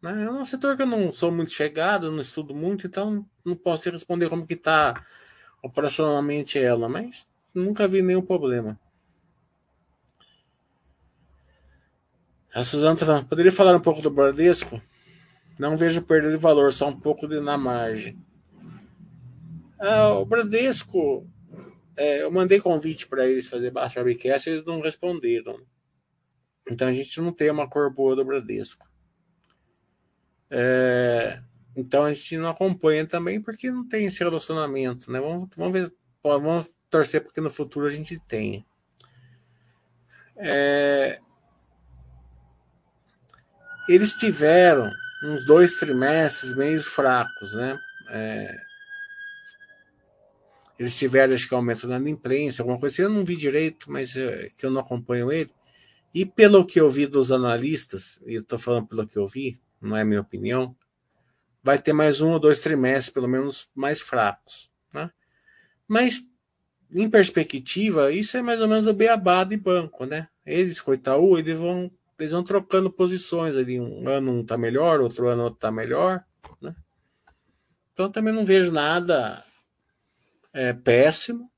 [0.01, 0.23] Né?
[0.23, 3.89] É um setor que eu não sou muito chegado, não estudo muito, então não posso
[3.89, 5.05] responder como que está
[5.61, 8.79] operacionalmente ela, mas nunca vi nenhum problema.
[12.53, 14.81] A Suzana tá poderia falar um pouco do Bradesco?
[15.57, 18.17] Não vejo perda de valor, só um pouco de na margem.
[19.81, 21.27] Ah, o Bradesco
[21.97, 25.59] é, eu mandei convite para eles fazer baixa webcast eles não responderam.
[26.69, 28.87] Então a gente não tem uma cor boa do Bradesco.
[30.49, 31.41] É,
[31.75, 35.19] então a gente não acompanha também porque não tem esse relacionamento, né?
[35.19, 38.63] Vamos, vamos ver, vamos torcer porque no futuro a gente tenha.
[40.37, 41.19] É,
[43.89, 44.91] eles tiveram
[45.23, 47.79] uns dois trimestres meio fracos, né?
[48.09, 48.70] É,
[50.81, 53.01] eles tiveram, acho que, aumento na imprensa, alguma coisa assim.
[53.03, 55.51] Eu não vi direito, mas é, que eu não acompanho ele.
[56.11, 59.61] E pelo que eu vi dos analistas, e eu estou falando pelo que eu vi,
[59.79, 60.75] não é minha opinião,
[61.61, 64.71] vai ter mais um ou dois trimestres, pelo menos, mais fracos.
[64.91, 65.11] Né?
[65.87, 66.27] Mas,
[66.91, 70.07] em perspectiva, isso é mais ou menos o beabá de banco.
[70.07, 70.27] Né?
[70.43, 73.79] Eles, com o Itaú, eles vão, eles vão trocando posições ali.
[73.79, 76.25] Um ano um está melhor, outro ano outro está melhor.
[76.59, 76.75] Né?
[77.93, 79.45] Então, também não vejo nada
[80.53, 81.51] é péssimo,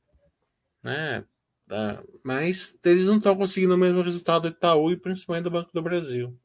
[0.83, 1.25] né?
[1.69, 5.71] Ah, mas eles não estão conseguindo o mesmo resultado do Itaú e principalmente do Banco
[5.73, 6.37] do Brasil.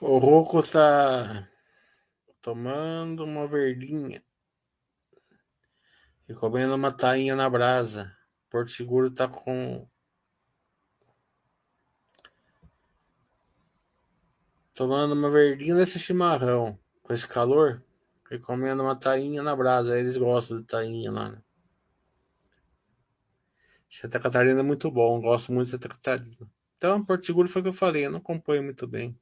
[0.00, 1.48] O Roco tá
[2.40, 4.22] tomando uma verdinha
[6.28, 8.16] e comendo uma tainha na brasa.
[8.48, 9.88] Porto Seguro tá com
[14.78, 17.82] tomando uma verdinha nesse chimarrão com esse calor
[18.30, 19.98] e comendo uma tainha na brasa.
[19.98, 21.30] Eles gostam de tainha lá.
[21.30, 21.42] Né?
[23.90, 26.48] Santa Catarina é muito bom, gosto muito de Santa Catarina.
[26.76, 29.18] Então, Porto Seguro foi o que eu falei, eu não acompanho muito bem.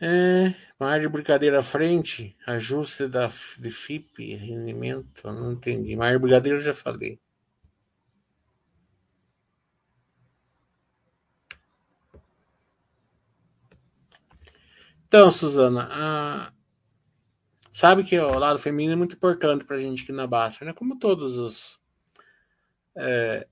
[0.00, 5.96] É, mais de brincadeira à frente, ajuste da, de FIP, rendimento, não entendi.
[5.96, 7.18] Mais de brincadeira eu já falei.
[15.06, 16.52] Então, Suzana, a...
[17.72, 20.72] sabe que o lado feminino é muito importante para a gente aqui na Basta, né?
[20.72, 21.78] Como todos os
[22.96, 23.46] é,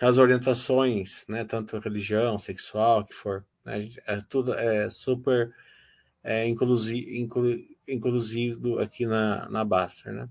[0.00, 1.44] as orientações, né?
[1.44, 3.44] Tanto religião, sexual, que for.
[3.64, 3.88] Né?
[4.06, 5.52] É tudo é super
[6.22, 7.56] é, inclusivo, inclu,
[7.88, 10.28] inclusivo aqui na, na Baster, né?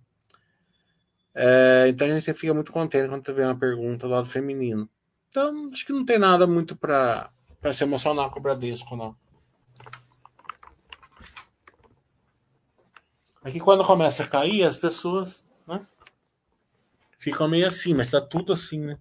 [1.36, 4.89] É, então a gente fica muito contente quando vê uma pergunta do lado feminino.
[5.29, 7.32] Então, acho que não tem nada muito para
[7.71, 9.15] se emocionar com o Bradesco, não.
[13.43, 15.86] Aqui quando começa a cair, as pessoas né,
[17.19, 18.97] ficam meio assim, mas tá tudo assim, né?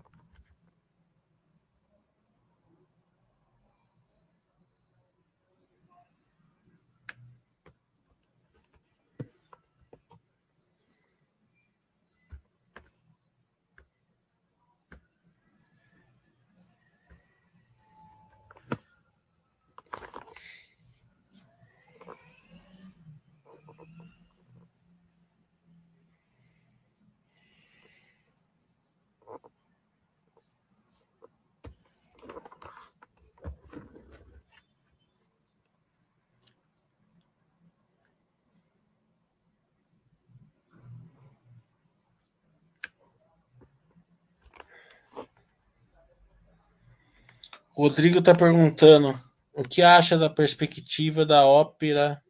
[47.74, 49.18] Rodrigo está perguntando
[49.54, 52.22] o que acha da perspectiva da ópera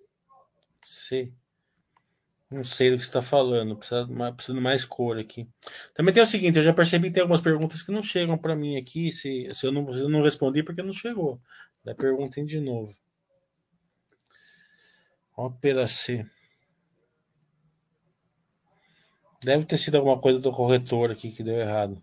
[0.81, 1.33] C.
[2.49, 3.79] Não sei do que está falando,
[4.11, 5.49] mais, precisa mais cor aqui.
[5.95, 8.55] Também tem o seguinte, eu já percebi que tem algumas perguntas que não chegam para
[8.55, 11.41] mim aqui, se, se, eu não, se eu não respondi porque não chegou.
[11.83, 12.95] Da perguntem de novo.
[15.37, 16.27] Ópera C.
[19.43, 22.01] Deve ter sido alguma coisa do corretor aqui que deu errado.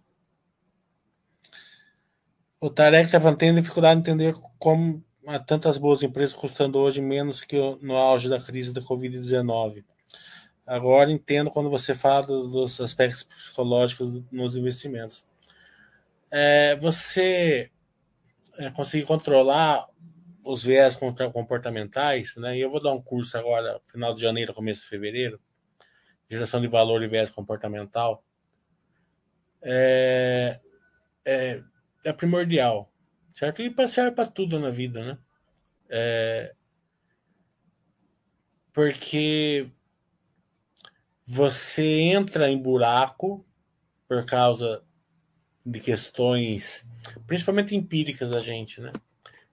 [2.61, 7.41] O Tarek estava tendo dificuldade de entender como há tantas boas empresas custando hoje menos
[7.41, 9.85] que no auge da crise da Covid-19.
[10.67, 15.25] Agora entendo quando você fala dos aspectos psicológicos nos investimentos.
[16.29, 17.71] É, você
[18.57, 19.87] é, conseguir controlar
[20.43, 20.97] os viés
[21.31, 22.57] comportamentais, né?
[22.57, 25.39] E eu vou dar um curso agora, final de janeiro, começo de fevereiro,
[26.29, 28.21] geração de valor e viés comportamental.
[29.61, 30.59] É,
[31.23, 31.63] é,
[32.03, 32.91] é primordial,
[33.33, 33.61] certo?
[33.61, 35.17] E serve para tudo na vida, né?
[35.89, 36.55] É...
[38.71, 39.71] Porque
[41.25, 43.45] você entra em buraco
[44.07, 44.83] por causa
[45.65, 46.87] de questões,
[47.27, 48.91] principalmente empíricas da gente, né?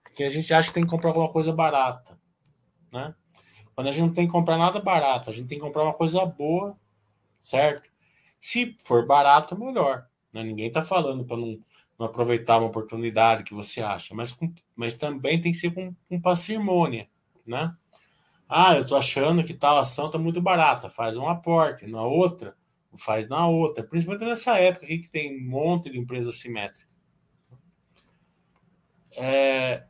[0.03, 2.17] Porque a gente acha que tem que comprar alguma coisa barata,
[2.91, 3.13] né?
[3.75, 5.93] Quando a gente não tem que comprar nada barato, a gente tem que comprar uma
[5.93, 6.75] coisa boa,
[7.39, 7.87] certo?
[8.39, 10.07] Se for barato, melhor.
[10.33, 10.43] Né?
[10.43, 11.59] Ninguém tá falando para não
[11.97, 15.93] não aproveitar uma oportunidade que você acha, mas, com, mas também tem que ser com,
[16.07, 17.09] com parcimônia,
[17.45, 17.75] né?
[18.47, 22.55] Ah, eu estou achando que tal ação está muito barata, faz um aporte, na outra,
[22.95, 26.87] faz na outra, principalmente nessa época aqui que tem um monte de empresas simétricas.
[29.13, 29.83] É...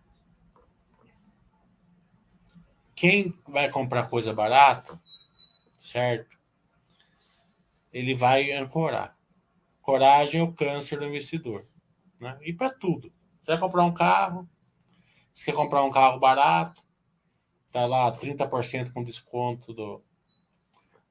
[2.96, 5.00] Quem vai comprar coisa barata,
[5.78, 6.36] certo?
[7.94, 9.16] Ele vai ancorar.
[9.82, 11.68] Coragem é o câncer do investidor
[12.20, 12.38] né?
[12.42, 13.12] E para tudo.
[13.40, 14.50] Você vai comprar um carro,
[15.34, 16.84] você quer comprar um carro barato,
[17.72, 20.04] tá lá 30% com desconto do,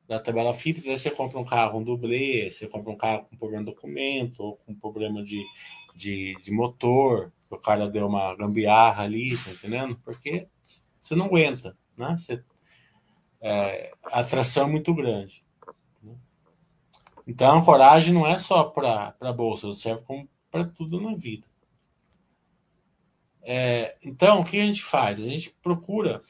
[0.07, 3.37] da tabela FIP, daí você compra um carro, um dublê, você compra um carro com
[3.37, 5.45] problema de documento, ou com problema de,
[5.95, 9.97] de, de motor, que o cara deu uma gambiarra ali, tá entendendo?
[10.05, 10.47] Porque
[11.03, 12.17] você não aguenta, né?
[12.17, 12.43] Você,
[13.41, 15.45] é, a atração é muito grande.
[16.03, 16.17] Né?
[17.27, 21.47] Então, a coragem não é só para bolsa, serve como para tudo na vida.
[23.43, 25.21] É, então, o que a gente faz?
[25.21, 26.23] A gente procura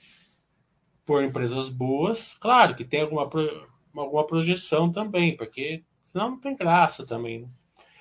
[1.04, 3.30] por empresas boas, claro que tem alguma,
[3.94, 7.42] alguma projeção também, porque senão não tem graça também.
[7.42, 7.48] Né?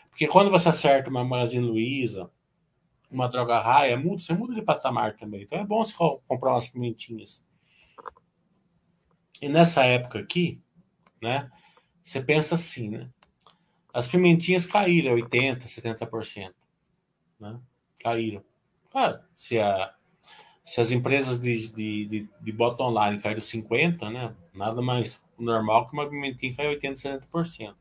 [0.10, 2.32] Porque quando você acerta uma Magazine Luiza,
[3.12, 5.44] uma droga raia, muda, você muda de patamar também.
[5.44, 5.94] Então é bom você
[6.28, 7.46] comprar umas pimentinhas.
[9.40, 10.60] E nessa época aqui,
[11.22, 11.52] né,
[12.04, 13.10] você pensa assim, né?
[13.96, 16.54] As pimentinhas caíram 80%, 70%.
[17.40, 17.58] Né?
[17.98, 18.44] Caíram.
[19.34, 19.96] Se, a,
[20.66, 24.36] se as empresas de, de, de, de bottom line caíram 50%, né?
[24.54, 27.74] Nada mais normal que uma pimentinha cair 80%, 70%.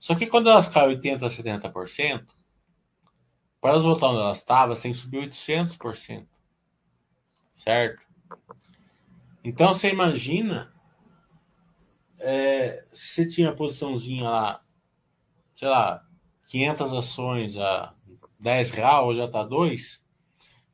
[0.00, 2.26] Só que quando elas caem 80%, 70%,
[3.60, 6.26] para elas voltar onde elas estavam, tem que subir 800%.
[7.54, 8.04] Certo?
[9.44, 10.72] Então você imagina
[12.18, 14.63] é, se tinha a posiçãozinha lá
[15.54, 16.04] sei lá,
[16.48, 17.92] 500 ações a
[18.40, 20.02] 10 real, ou já está 2,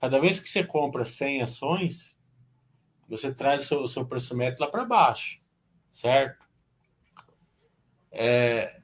[0.01, 2.17] cada vez que você compra 100 ações,
[3.09, 5.41] você traz o seu, o seu preço médio lá para baixo,
[5.91, 6.45] certo?
[8.11, 8.81] É,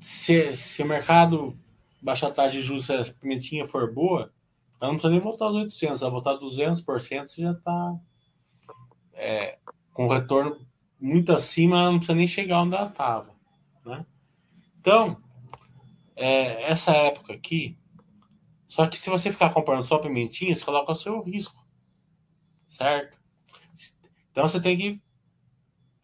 [0.00, 1.58] se, se o mercado
[2.00, 4.32] baixar a taxa de juros, se a pimentinha for boa,
[4.80, 6.84] ela não precisa nem voltar aos 800, ela voltar 200%,
[7.28, 7.96] você já está
[9.14, 9.58] é,
[9.92, 10.66] com retorno
[11.00, 13.34] muito acima, ela não precisa nem chegar onde ela estava,
[13.84, 14.04] né?
[14.78, 15.23] Então,
[16.16, 17.78] é, essa época aqui.
[18.68, 21.64] Só que se você ficar comprando só pimentinha, você coloca o seu risco.
[22.68, 23.16] Certo?
[24.30, 25.02] Então você tem que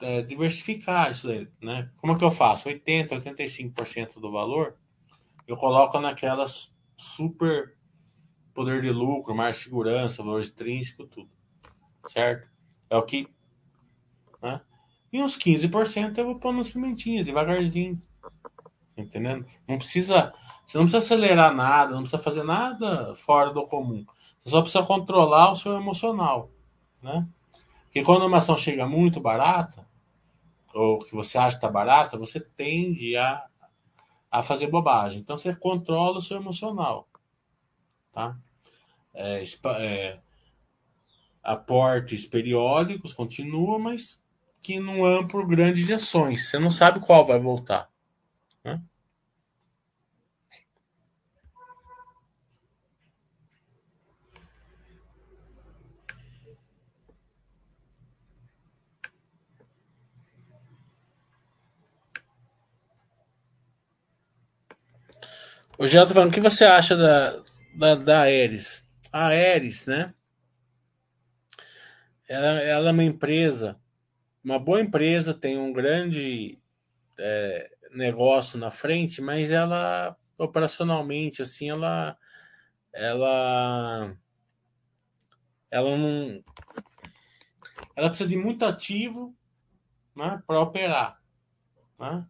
[0.00, 1.90] é, diversificar isso aí, né?
[1.96, 2.68] Como que eu faço?
[2.68, 4.78] 80, 85% do valor
[5.50, 7.76] eu coloco naquelas super
[8.54, 11.28] poder de lucro, mais segurança, valor extrínseco, tudo.
[12.06, 12.48] Certo?
[12.88, 13.26] É o que.
[14.40, 14.60] Né?
[15.12, 18.00] E uns 15% eu vou pôr nas pimentinhas, devagarzinho.
[19.00, 19.46] Entendendo?
[19.66, 20.32] Não precisa.
[20.66, 24.04] Você não precisa acelerar nada, não precisa fazer nada fora do comum.
[24.42, 26.50] Você só precisa controlar o seu emocional.
[27.02, 27.26] Né?
[27.84, 29.86] Porque quando uma ação chega muito barata,
[30.72, 33.44] ou que você acha que está barata, você tende a,
[34.30, 35.20] a fazer bobagem.
[35.20, 37.08] Então você controla o seu emocional.
[38.12, 38.36] Tá?
[39.12, 40.20] É, é,
[41.42, 44.22] aportes periódicos continua, mas
[44.62, 46.48] que num amplo grande de ações.
[46.48, 47.90] Você não sabe qual vai voltar.
[48.64, 48.80] Né?
[65.80, 67.42] O Gel tá falando, o que você acha da,
[67.74, 68.86] da, da Aeres?
[69.10, 70.12] A Aeres, né?
[72.28, 73.80] Ela, ela é uma empresa,
[74.44, 76.60] uma boa empresa, tem um grande
[77.18, 82.14] é, negócio na frente, mas ela operacionalmente, assim, ela
[82.92, 84.14] ela
[85.70, 86.44] ela não
[87.96, 89.34] ela precisa de muito ativo
[90.14, 91.18] né, para operar.
[91.98, 92.26] Né?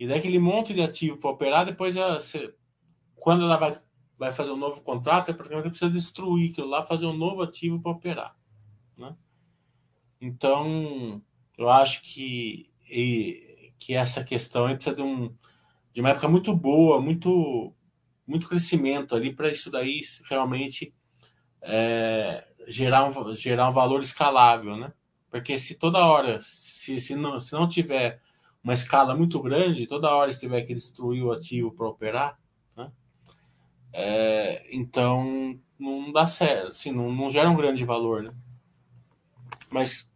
[0.00, 2.18] E daquele monte de ativo para operar, depois ela,
[3.22, 3.72] quando ela vai,
[4.18, 7.40] vai fazer um novo contrato, é porque ela precisa destruir aquilo lá, fazer um novo
[7.40, 8.36] ativo para operar.
[8.98, 9.14] Né?
[10.20, 11.22] Então,
[11.56, 15.32] eu acho que, e, que essa questão aí precisa de, um,
[15.92, 17.72] de uma época muito boa, muito,
[18.26, 20.92] muito crescimento ali para isso daí realmente
[21.62, 24.92] é, gerar, um, gerar um valor escalável, né?
[25.30, 28.20] Porque se toda hora, se, se, não, se não tiver
[28.64, 32.41] uma escala muito grande, toda hora se tiver que destruir o ativo para operar,
[33.92, 38.32] é, então, não dá certo, assim, não, não gera um grande valor, né?
[39.70, 40.08] Mas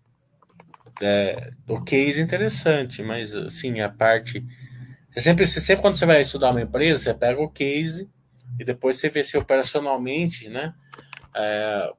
[1.01, 4.45] é, o case é interessante, mas assim, a parte.
[5.15, 8.11] É sempre, sempre quando você vai estudar uma empresa, você pega o case
[8.59, 10.75] e depois você vê se operacionalmente, né?
[11.35, 11.93] É,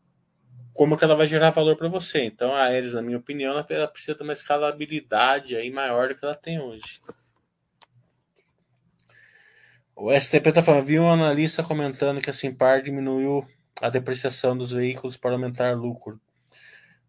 [0.73, 2.23] como que ela vai gerar valor para você.
[2.23, 6.23] Então a Aeres, na minha opinião, ela precisa de uma escalabilidade aí maior do que
[6.23, 7.01] ela tem hoje.
[9.99, 13.43] O STP está falando, vi um analista comentando que a Simpar diminuiu
[13.81, 16.21] a depreciação dos veículos para aumentar lucro.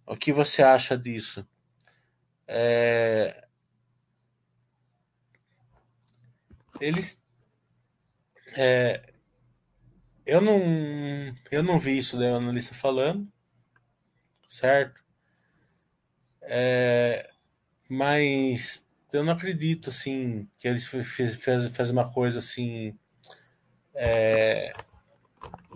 [0.07, 1.47] O que você acha disso?
[2.47, 3.47] É...
[6.81, 7.21] Eles.
[8.57, 9.13] É...
[10.25, 10.59] Eu não,
[11.51, 13.31] eu não vi isso daí o analista falando,
[14.49, 14.99] certo?
[16.41, 17.31] É...
[17.87, 18.83] Mas
[19.13, 22.97] eu não acredito assim que eles fez, fez, fez uma coisa assim
[23.95, 24.73] é,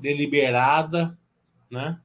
[0.00, 1.18] deliberada,
[1.70, 2.00] né?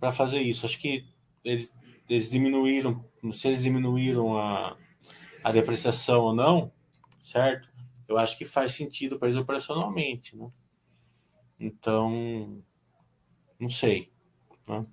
[0.00, 0.66] Para fazer isso.
[0.66, 1.06] Acho que
[1.44, 1.72] eles,
[2.08, 4.76] eles diminuíram, se eles diminuíram a,
[5.44, 6.72] a depreciação ou não,
[7.22, 7.68] certo?
[8.08, 10.50] eu acho que faz sentido para eles operacionalmente, né?
[11.60, 12.62] Então,
[13.60, 14.10] não sei.
[14.66, 14.86] Né?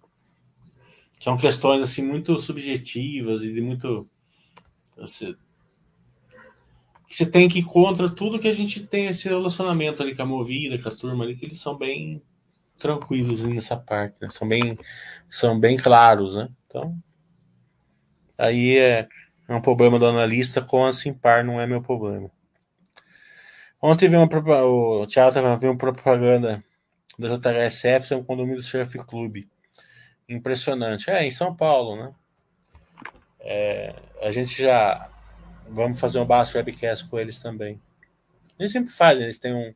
[1.19, 4.09] São questões assim muito subjetivas e de muito
[4.97, 5.35] você,
[7.07, 10.25] você tem que ir contra tudo que a gente tem esse relacionamento ali com a
[10.25, 12.21] movida, com a turma ali, que eles são bem
[12.77, 14.29] tranquilos nessa parte, né?
[14.29, 14.77] são bem
[15.29, 16.49] são bem claros, né?
[16.67, 16.97] Então,
[18.37, 19.07] aí é,
[19.47, 22.29] é um problema do analista com a Simpar, não é meu problema.
[23.81, 24.27] Ontem vi uma
[24.63, 26.63] o Thiago viu uma propaganda
[27.19, 29.45] da JHSF, é um condomínio do Surf Club.
[30.27, 31.09] Impressionante.
[31.09, 32.13] É, em São Paulo, né?
[33.45, 35.09] É, a gente já
[35.69, 37.79] vamos fazer um Basso Webcast com eles também.
[38.57, 39.73] Eles sempre fazem, eles têm um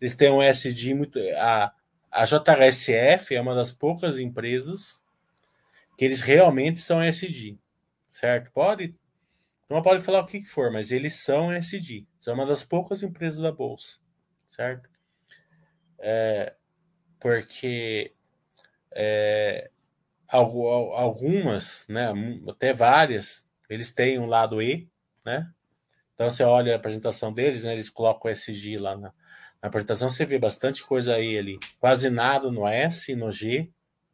[0.00, 1.72] eles têm um SD muito a
[2.10, 5.04] a JHSF é uma das poucas empresas
[5.98, 7.58] que eles realmente são SD,
[8.10, 8.50] certo?
[8.52, 8.94] Pode
[9.68, 12.06] não pode falar o que for, mas eles são SD.
[12.20, 13.98] São uma das poucas empresas da bolsa,
[14.48, 14.88] certo?
[15.98, 16.54] É,
[17.20, 18.14] porque
[18.92, 19.70] é,
[20.28, 22.12] algumas, né,
[22.48, 24.88] até várias, eles têm um lado E,
[25.24, 25.50] né?
[26.14, 29.12] Então você olha a apresentação deles, né, eles colocam o SG lá na,
[29.62, 33.70] na apresentação, você vê bastante coisa aí ali, quase nada no S e no G,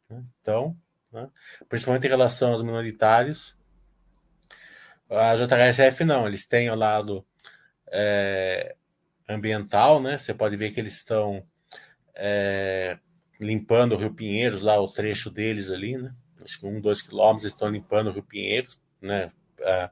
[0.09, 0.23] né?
[0.41, 0.77] então,
[1.11, 1.29] né?
[1.69, 3.57] principalmente em relação aos minoritários.
[5.09, 7.25] A JHSF não, eles têm o lado
[7.91, 8.75] é,
[9.29, 10.17] ambiental, né?
[10.17, 11.45] Você pode ver que eles estão
[12.15, 12.97] é,
[13.43, 16.13] limpando o Rio Pinheiros, lá o trecho deles ali, né?
[16.43, 19.29] Acho que um, dois quilômetros eles estão limpando o Rio Pinheiros, né?
[19.59, 19.89] É,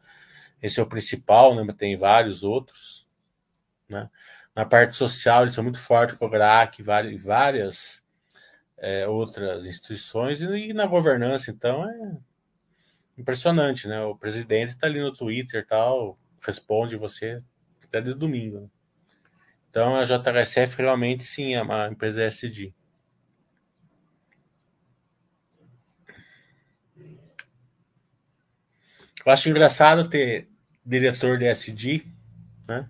[0.62, 1.64] esse é o principal, né?
[1.64, 3.08] Mas tem vários outros,
[3.90, 4.10] né?
[4.56, 8.04] Na parte social, eles são muito fortes com o GRAC, várias, várias
[8.78, 12.18] é, outras instituições, e na governança, então, é
[13.18, 14.02] impressionante, né?
[14.04, 17.42] O presidente está ali no Twitter tal, responde você
[17.84, 18.62] até de domingo.
[18.62, 18.68] Né?
[19.70, 22.74] Então, a JHSF realmente, sim, é uma empresa SD.
[29.26, 30.50] Eu acho engraçado ter
[30.86, 32.06] diretor de SD,
[32.68, 32.90] né?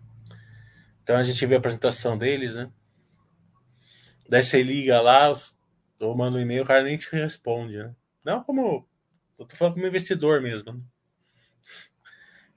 [1.03, 2.71] Então a gente vê a apresentação deles, né?
[4.29, 5.34] Daí você liga lá,
[5.99, 7.93] ou manda um e-mail, o cara nem te responde, né?
[8.23, 8.88] Não como.
[9.38, 10.71] Eu tô falando como investidor mesmo.
[10.71, 10.82] Né?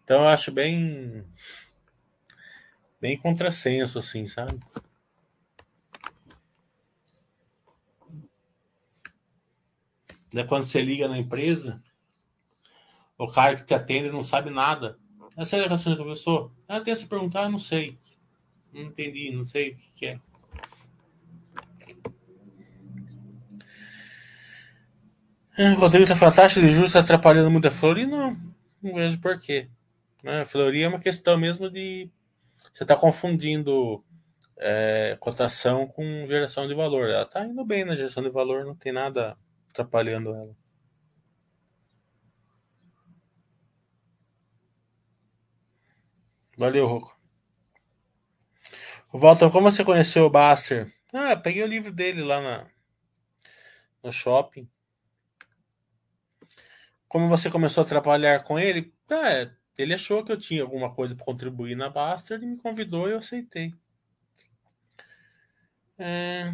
[0.05, 1.25] Então eu acho bem.
[3.01, 4.59] Bem contrassenso, assim, sabe?
[10.33, 11.83] Daí quando você liga na empresa,
[13.19, 14.99] o cara que te atende não sabe nada.
[15.37, 16.53] Essa é a relação que eu sou.
[16.69, 17.99] Ela tem se perguntar, não sei.
[18.73, 20.21] Não entendi, não sei o que, é.
[25.57, 28.07] é Rodrigo tá fantástico, de juros tá atrapalhando muito a Flori?
[28.07, 28.37] Não,
[28.83, 29.69] não vejo porquê.
[30.23, 30.41] Né?
[30.41, 32.11] A Flori é uma questão mesmo de.
[32.73, 34.05] Você está confundindo
[34.57, 37.09] é, cotação com geração de valor.
[37.09, 39.37] Ela está indo bem na geração de valor, não tem nada
[39.71, 40.64] atrapalhando ela.
[46.57, 47.19] Valeu, Rocco.
[49.13, 50.93] Walter, como você conheceu o Baster?
[51.13, 52.67] Ah, peguei o livro dele lá na,
[54.03, 54.69] no shopping.
[57.07, 58.93] Como você começou a trabalhar com ele?
[59.09, 59.49] Ah,
[59.79, 63.13] ele achou que eu tinha alguma coisa para contribuir na Baster e me convidou e
[63.13, 63.73] eu aceitei.
[65.99, 66.53] É...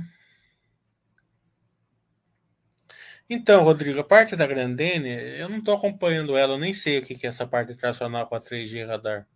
[3.28, 7.04] Então, Rodrigo, a parte da Grandene, eu não estou acompanhando ela, eu nem sei o
[7.04, 9.26] que é essa parte tracional com a 3G radar,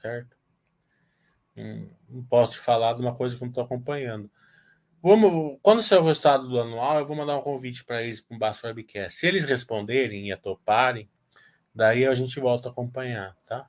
[0.00, 0.36] certo?
[2.08, 4.30] Não posso te falar de uma coisa que eu não estou acompanhando.
[5.02, 8.36] Vamos, quando sair o resultado do anual, eu vou mandar um convite para eles para
[8.36, 9.18] um Baixo Webcast.
[9.18, 11.10] Se eles responderem e toparem,
[11.74, 13.66] daí a gente volta a acompanhar, tá?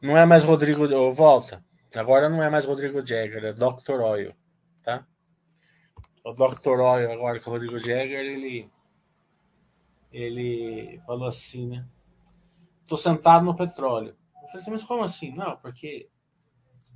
[0.00, 0.86] Não é mais Rodrigo.
[1.12, 1.64] Volta.
[1.96, 4.00] Agora não é mais Rodrigo Jagger, é Dr.
[4.02, 4.34] Oil?
[6.24, 6.80] O Dr.
[6.80, 8.70] Oil, agora com o Rodrigo Jagger, ele
[10.10, 11.84] ele falou assim, né?
[12.86, 14.14] Tô sentado no petróleo.
[14.42, 15.34] Eu falei assim, mas como assim?
[15.34, 16.06] Não, porque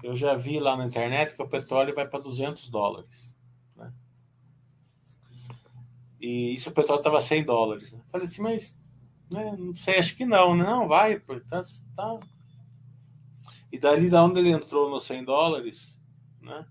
[0.03, 3.37] eu já vi lá na internet que o petróleo vai para 200 dólares.
[3.77, 3.93] Né?
[6.21, 7.93] E isso o petróleo estava 100 dólares.
[7.93, 7.99] Né?
[7.99, 8.79] Eu falei assim, mas
[9.31, 10.65] né, não sei, acho que não, né?
[10.65, 12.19] Não vai, portanto, tá.
[13.71, 16.01] E dali da onde ele entrou nos 100 dólares,
[16.41, 16.67] né?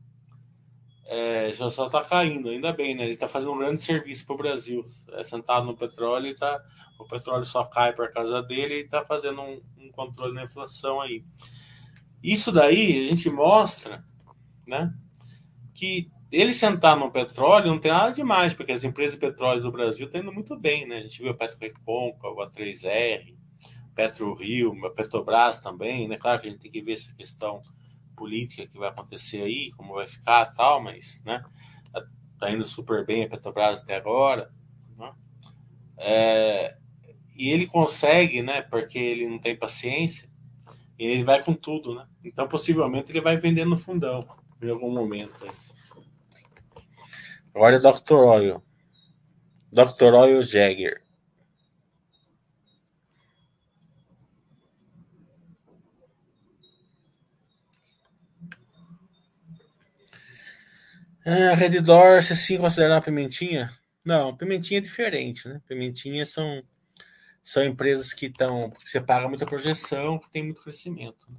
[1.09, 3.05] É, já só está caindo, ainda bem, né?
[3.05, 4.83] Ele está fazendo um grande serviço para o Brasil.
[5.13, 6.61] É sentado no petróleo tá,
[6.99, 10.99] o petróleo só cai por causa dele e está fazendo um, um, controle da inflação
[10.99, 11.23] aí.
[12.21, 14.03] Isso daí a gente mostra,
[14.67, 14.93] né?
[15.73, 19.71] Que ele sentar no petróleo não tem nada demais, porque as empresas de petróleo do
[19.71, 20.97] Brasil estão indo muito bem, né?
[20.97, 23.33] A gente viu a Petrorecôncavo, a 3R,
[23.95, 26.17] PetroRio, a Petrobras também, né?
[26.17, 27.61] Claro que a gente tem que ver essa questão
[28.17, 31.41] política que vai acontecer aí, como vai ficar tal, mas, né?
[32.39, 34.51] Tá indo super bem a Petrobras até agora,
[34.97, 35.13] né?
[35.97, 36.77] É,
[37.35, 38.61] e ele consegue, né?
[38.61, 40.29] Porque ele não tem paciência,
[40.99, 42.07] e ele vai com tudo, né?
[42.23, 44.27] Então, possivelmente, ele vai vendendo no fundão
[44.61, 45.47] em algum momento.
[47.53, 48.15] Agora é Dr.
[48.15, 48.63] Oil.
[49.71, 50.13] Dr.
[50.13, 51.06] Oil Jagger.
[61.29, 63.69] Ah, Redditor, você sim considera uma pimentinha?
[64.01, 65.61] Não, pimentinha é diferente, né?
[65.67, 66.63] Pimentinha são,
[67.43, 68.71] são empresas que estão.
[68.81, 71.29] Você paga muita projeção, que tem muito crescimento.
[71.29, 71.37] Né?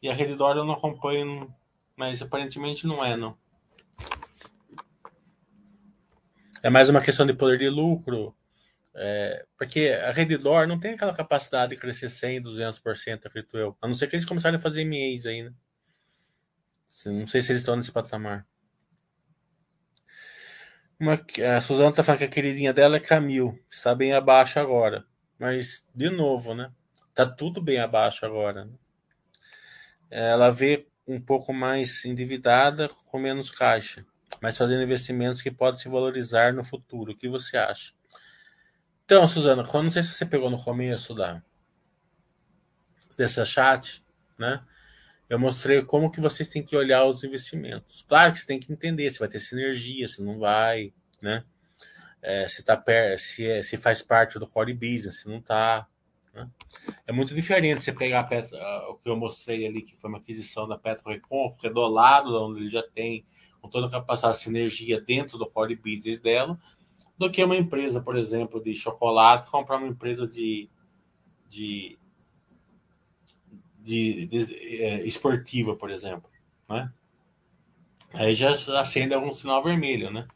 [0.00, 1.52] E a Redditor eu não acompanho,
[1.96, 3.36] mas aparentemente não é, não.
[6.62, 8.32] É mais uma questão de poder de lucro.
[8.94, 13.76] É, porque a Redditor não tem aquela capacidade de crescer 100, 200%, acredito eu.
[13.82, 15.52] A não ser que eles começarem a fazer MEs aí, né?
[17.06, 18.46] Não sei se eles estão nesse patamar.
[20.98, 21.14] Uma,
[21.56, 23.58] a Suzana tá falando que a queridinha dela é Camil.
[23.70, 25.06] Está bem abaixo agora.
[25.38, 26.72] Mas, de novo, né?
[27.14, 28.64] Tá tudo bem abaixo agora.
[28.64, 28.72] Né?
[30.10, 34.04] Ela vê um pouco mais endividada com menos caixa,
[34.42, 37.12] mas fazendo investimentos que podem se valorizar no futuro.
[37.12, 37.94] O que você acha?
[39.04, 41.42] Então, Suzana, não sei se você pegou no começo da
[43.16, 44.04] dessa chat,
[44.38, 44.62] né?
[45.28, 48.04] Eu mostrei como que vocês têm que olhar os investimentos.
[48.08, 51.44] Claro que você tem que entender se vai ter sinergia, se não vai, né?
[52.22, 55.86] É, se tá per se, é, se faz parte do core business, se não tá.
[56.34, 56.50] Né?
[57.06, 58.56] É muito diferente você pegar Petro,
[58.90, 61.86] o que eu mostrei ali, que foi uma aquisição da Petro Recon, que é do
[61.86, 63.24] lado onde ele já tem
[63.60, 66.58] com toda a capacidade de sinergia dentro do core business dela,
[67.16, 70.70] do que uma empresa, por exemplo, de chocolate comprar uma empresa de,
[71.48, 71.98] de
[73.88, 76.30] de, de é, esportiva, por exemplo,
[76.68, 76.92] né?
[78.12, 80.28] Aí já acende algum sinal vermelho, né?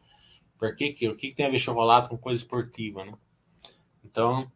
[0.58, 3.14] Por que, o que tem a ver chocolate com coisa esportiva, né?
[4.04, 4.50] Então,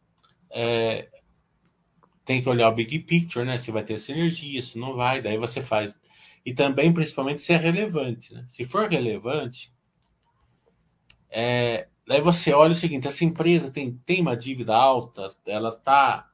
[0.51, 1.09] é,
[2.25, 3.59] tem que olhar o big picture, né?
[3.59, 5.99] Se vai ter sinergia, se não vai, daí você faz.
[6.45, 8.45] E também, principalmente, se é relevante, né?
[8.49, 9.73] Se for relevante,
[11.29, 16.31] é, daí você olha o seguinte: essa empresa tem, tem uma dívida alta, ela está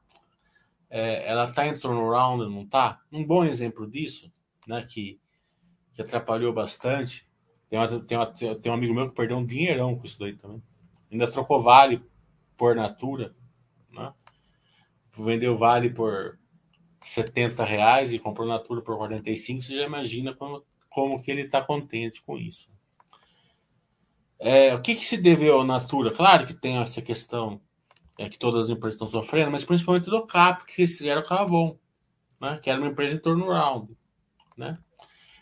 [0.95, 3.01] é, ela está em turnaround, não está?
[3.11, 4.31] Um bom exemplo disso,
[4.67, 5.19] né, que,
[5.91, 7.27] que atrapalhou bastante.
[7.67, 10.33] Tem, uma, tem, uma, tem um amigo meu que perdeu um dinheirão com isso daí
[10.33, 10.61] também.
[11.11, 12.05] Ainda trocou Vale
[12.55, 13.35] por Natura,
[13.91, 14.13] né?
[15.17, 16.37] Vendeu Vale por
[17.01, 19.63] 70 reais e comprou Natura por 45.
[19.63, 22.69] Você já imagina como, como que ele está contente com isso.
[24.37, 26.11] É, o que, que se deveu à Natura?
[26.11, 27.59] Claro que tem essa questão
[28.23, 31.77] é, que todas as empresas estão sofrendo, mas principalmente do CAP, que fizeram o Avon,
[32.39, 32.57] né?
[32.63, 33.95] que era uma empresa em turnaround.
[34.55, 34.77] Né?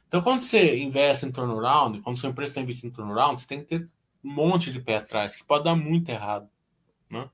[0.07, 3.59] Então, quando você investe em turnaround, quando sua empresa está investindo em turnaround, você tem
[3.59, 3.87] que ter
[4.23, 6.49] um monte de pé atrás, que pode dar muito errado.
[7.07, 7.29] Né?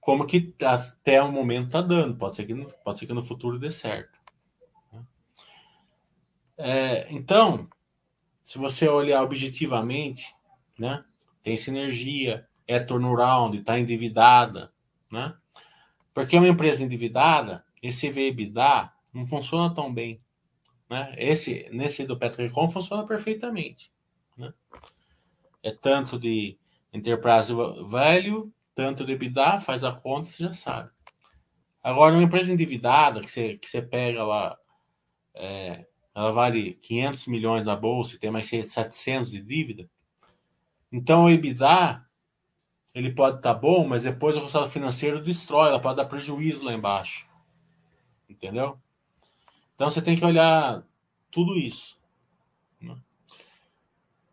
[0.00, 3.24] Como que até o momento está dando, pode ser, que no, pode ser que no
[3.24, 4.16] futuro dê certo.
[4.92, 5.04] Né?
[6.56, 7.68] É, então,
[8.44, 10.34] se você olhar objetivamente,
[10.78, 11.04] né,
[11.42, 14.72] tem sinergia, é turnaround, está endividada,
[15.10, 15.34] né?
[16.14, 20.20] Porque uma empresa endividada, esse EBITDA não funciona tão bem,
[20.88, 21.14] né?
[21.16, 23.92] Esse, nesse do Petrocom funciona perfeitamente,
[24.36, 24.52] né?
[25.62, 26.58] É tanto de
[26.92, 27.52] enterprise
[27.84, 30.90] value, tanto de EBITDA, faz a conta, você já sabe.
[31.82, 34.56] Agora, uma empresa endividada, que você, que você pega lá,
[35.34, 39.88] é, ela vale 500 milhões na bolsa e tem mais 700 de dívida,
[40.90, 42.04] então o EBITDA
[42.94, 46.64] ele pode estar tá bom, mas depois o resultado financeiro destrói, ela pode dar prejuízo
[46.64, 47.26] lá embaixo.
[48.28, 48.78] Entendeu?
[49.74, 50.84] Então você tem que olhar
[51.30, 51.98] tudo isso.
[52.80, 52.96] Né?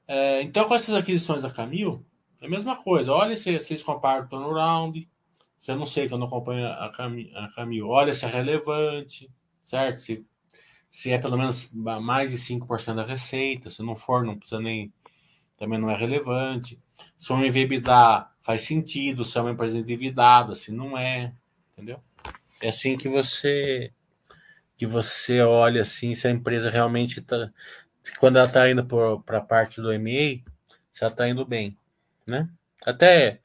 [0.08, 2.06] É, então, com essas aquisições da Camil,
[2.42, 3.14] é a mesma coisa.
[3.14, 5.10] Olha se, eles comparam o turnaround.
[5.60, 7.88] Se eu não sei que eu não acompanho a a Camil.
[7.88, 9.30] Olha se é relevante,
[9.62, 10.02] certo?
[10.02, 10.26] Se,
[10.90, 13.70] se é pelo menos mais de 5% da receita.
[13.70, 14.94] Se não for, não precisa nem.
[15.58, 16.80] Também não é relevante.
[17.18, 21.34] Se o EBITDA faz sentido, se é uma empresa endividada, se não é,
[21.74, 22.02] entendeu?
[22.62, 23.92] É assim que você
[24.78, 27.52] que você olha assim se a empresa realmente está
[28.18, 30.42] quando ela está indo para a parte do MA,
[30.92, 31.78] se ela está indo bem,
[32.26, 32.50] né?
[32.86, 33.40] Até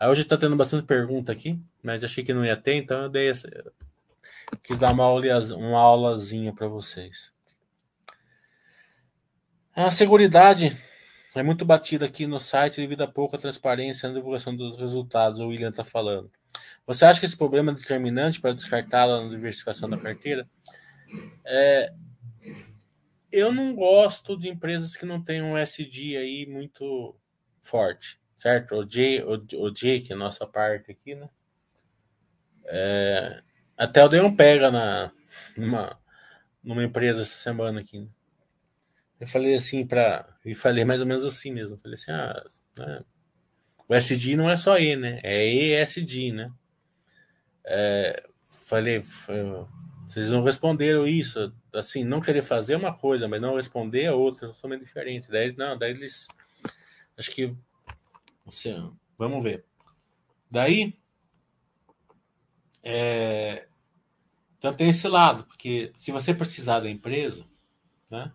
[0.00, 3.30] hoje está tendo bastante pergunta aqui, mas achei que não ia ter, então eu dei
[3.30, 3.48] essa,
[4.62, 7.32] quis dar uma, aula, uma aulazinha para vocês.
[9.74, 10.76] A seguridade
[11.34, 15.48] é muito batida aqui no site devido a pouca transparência na divulgação dos resultados, o
[15.48, 16.30] William está falando.
[16.86, 20.48] Você acha que esse problema é determinante para descartá-la na diversificação da carteira?
[21.44, 21.92] É,
[23.30, 27.16] eu não gosto de empresas que não têm um SD aí muito
[27.62, 28.74] forte, certo?
[28.74, 31.30] O J, o, o J que é a nossa parte aqui, né?
[32.66, 33.42] É,
[33.76, 35.10] até eu dei um pega na,
[35.56, 35.98] numa,
[36.62, 38.00] numa empresa essa semana aqui.
[38.00, 38.08] Né?
[39.22, 40.28] Eu falei assim para.
[40.44, 41.78] E falei mais ou menos assim mesmo.
[41.78, 42.44] Falei assim: ah,
[42.76, 43.04] né?
[43.88, 45.20] o SD não é só E, né?
[45.22, 46.52] É ESD, né?
[47.64, 48.28] É,
[48.66, 48.98] falei,
[50.08, 51.54] vocês não responderam isso.
[51.72, 55.30] Assim, não querer fazer uma coisa, mas não responder é outra, totalmente diferente.
[55.30, 56.26] Daí, não, daí eles.
[57.16, 57.56] Acho que.
[58.44, 59.64] Assim, vamos ver.
[60.50, 60.98] Daí.
[62.82, 63.68] É,
[64.58, 67.46] então tem esse lado, porque se você precisar da empresa,
[68.10, 68.32] né?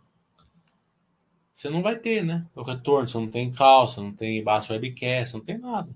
[1.58, 2.46] Você não vai ter, né?
[2.54, 5.92] O retorno, você não tem calça, não tem baixo webcast, não tem nada.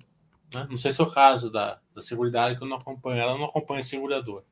[0.52, 0.66] Né?
[0.68, 3.46] Não sei se é o caso da, da Seguridade que eu não acompanho, ela não
[3.46, 4.44] acompanha a seguradora.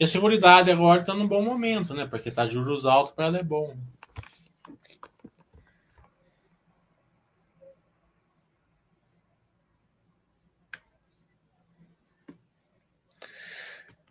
[0.00, 2.06] E a Seguridade agora está num bom momento, né?
[2.06, 3.76] Porque tá juros altos para ela é bom.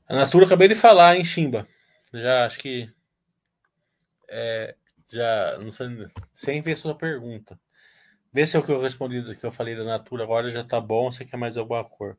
[0.07, 1.68] A Natura acabei de falar, hein, Chimba?
[2.14, 2.93] Já acho que.
[4.28, 4.76] É,
[5.12, 5.57] já.
[5.60, 5.88] Não sei.
[6.34, 7.60] Sem ver sua pergunta.
[8.32, 10.80] Vê se é o que eu respondi, que eu falei da Natura agora já tá
[10.80, 11.12] bom.
[11.12, 12.18] Você quer mais alguma cor?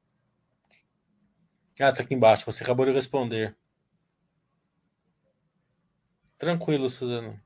[1.80, 2.44] Ah, tá aqui embaixo.
[2.46, 3.56] Você acabou de responder.
[6.36, 7.40] Tranquilo, Suzano.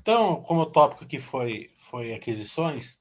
[0.00, 2.98] Então, como o tópico aqui foi, foi aquisições,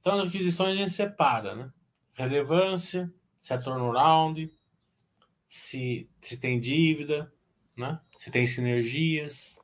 [0.00, 1.72] então nas aquisições a gente separa, né?
[2.12, 4.50] Relevância, se é turnaround,
[5.48, 7.32] se, se tem dívida,
[7.76, 7.98] né?
[8.18, 9.58] se tem sinergias.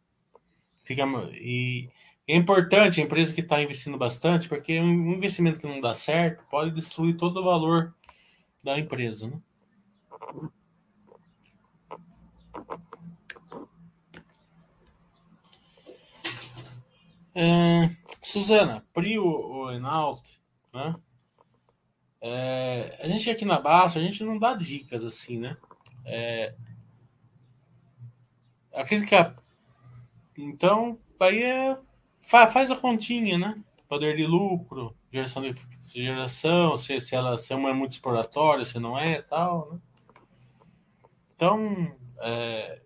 [0.83, 1.05] Fica,
[1.35, 1.91] e
[2.27, 6.45] é importante a empresa que está investindo bastante, porque um investimento que não dá certo
[6.51, 7.95] pode destruir todo o valor
[8.65, 9.29] da empresa.
[9.29, 9.41] Né?
[17.35, 17.91] É,
[18.23, 20.29] Suzana, Prio ou Enalto,
[20.73, 20.95] né?
[22.21, 25.57] É, a gente aqui na Baixa, a gente não dá dicas assim, né?
[26.05, 26.55] É,
[30.35, 31.79] que então, aí é,
[32.21, 33.63] faz, a continha, né?
[33.89, 38.79] Poder de lucro, geração de geração, se, se ela se uma é muito exploratória, se
[38.79, 39.79] não é, tal, né?
[41.35, 42.81] Então, é,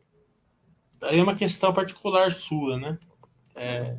[1.02, 2.98] aí é uma questão particular sua, né?
[3.54, 3.96] É,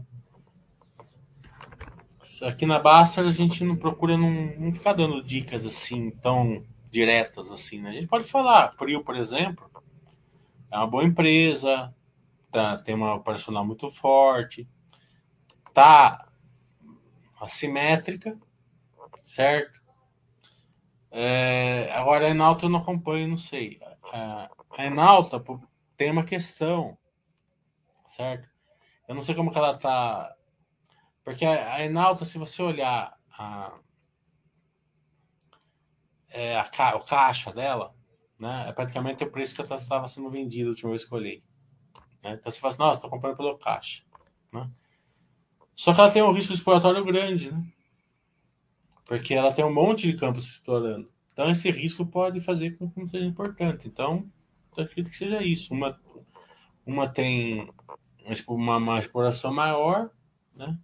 [2.44, 7.52] aqui na Baster a gente não procura não, não ficar dando dicas assim tão diretas
[7.52, 7.90] assim, né?
[7.90, 9.70] A gente pode falar, Prio, por exemplo,
[10.72, 11.94] é uma boa empresa,
[12.52, 14.68] tá, tem uma operacional muito forte,
[15.74, 16.28] tá
[17.40, 18.38] assimétrica,
[19.24, 19.82] certo?
[21.12, 23.80] É, agora a Enalta eu não acompanho, não sei.
[24.12, 25.44] A, Enalta
[25.96, 26.98] tem uma questão,
[28.06, 28.48] certo?
[29.08, 30.37] Eu não sei como que ela tá
[31.28, 33.78] porque a Enalta, se você olhar a,
[36.30, 37.94] é, a, o caixa dela,
[38.40, 41.18] né, é praticamente o preço que ela estava sendo vendida a última vez que eu
[41.18, 41.44] olhei.
[42.24, 42.36] Né?
[42.36, 44.04] Então você fala assim, nossa, estou comprando pelo caixa.
[44.54, 44.72] Né?
[45.76, 47.62] Só que ela tem um risco exploratório grande, né?
[49.04, 51.12] Porque ela tem um monte de campos explorando.
[51.34, 53.86] Então esse risco pode fazer com que não seja importante.
[53.86, 54.32] Então,
[54.78, 55.74] eu acredito que seja isso.
[55.74, 56.00] Uma,
[56.86, 57.70] uma tem
[58.48, 60.10] uma, uma exploração maior,
[60.56, 60.80] né?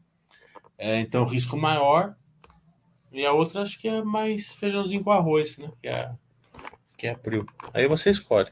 [0.78, 2.15] É, então, risco maior.
[3.11, 5.69] E a outra acho que é mais feijãozinho com arroz, né?
[5.82, 6.11] Que é,
[6.97, 7.45] que é a Prio.
[7.74, 8.49] Aí você escolhe.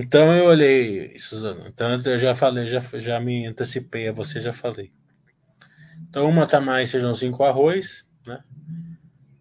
[0.00, 1.68] Então eu olhei, Suzana.
[1.68, 4.92] Então eu já falei, já, já me antecipei a você, já falei.
[6.08, 8.42] Então uma tá mais feijãozinho com arroz, né?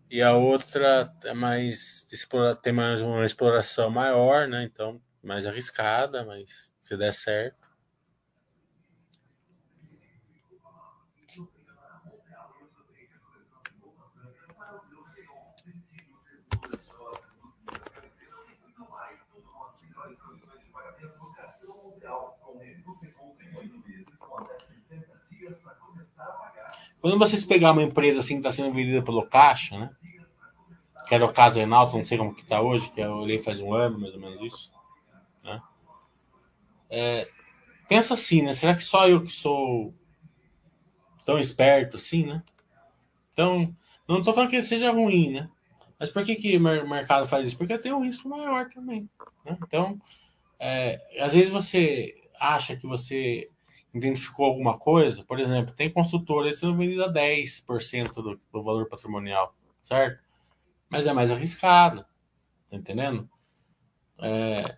[0.10, 2.08] E a outra é mais
[2.62, 4.64] tem mais uma exploração maior, né?
[4.64, 7.67] Então, mais arriscada, mas se der certo.
[27.08, 29.90] Quando vocês pegar uma empresa assim que está sendo vendida pelo Caixa, né?
[31.08, 33.62] Que era o caso Enalto, não sei como que está hoje, que eu olhei faz
[33.62, 34.74] um ano, mais ou menos isso.
[35.42, 35.62] Né?
[36.90, 37.28] É,
[37.88, 38.54] pensa assim, né?
[38.54, 39.94] Será que só eu que sou
[41.26, 42.44] tão esperto assim, né?
[43.32, 43.74] Então,
[44.06, 45.50] não estou falando que seja ruim, né?
[45.98, 47.58] Mas por que, que o mercado faz isso?
[47.58, 49.10] Porque tem um risco maior também.
[49.46, 49.58] Né?
[49.66, 49.98] Então,
[50.60, 53.50] é, às vezes você acha que você
[53.98, 59.56] identificou alguma coisa, por exemplo, tem construtora sendo vendida a 10% do, do valor patrimonial,
[59.80, 60.24] certo?
[60.90, 62.06] Mas é mais arriscado,
[62.70, 63.28] tá entendendo?
[64.20, 64.78] É,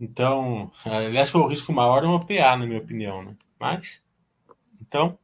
[0.00, 3.36] então, aliás, o risco maior é uma PA, na minha opinião, né?
[3.58, 4.02] Mas,
[4.80, 5.18] então,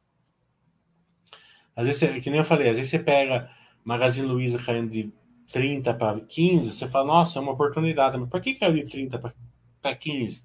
[1.75, 3.49] às vezes, que nem eu falei, às vezes você pega
[3.83, 5.11] Magazine Luiza caindo de
[5.51, 9.33] 30 para 15, você fala, nossa, é uma oportunidade, mas por que caiu de 30
[9.81, 10.43] para 15?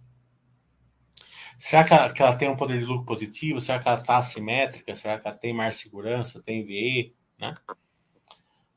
[1.59, 3.61] Será que ela, que ela, tem um poder de lucro positivo?
[3.61, 4.95] Será que ela está assimétrica?
[4.95, 6.41] Será que ela tem mais segurança?
[6.41, 7.13] Tem VE?
[7.37, 7.53] Né?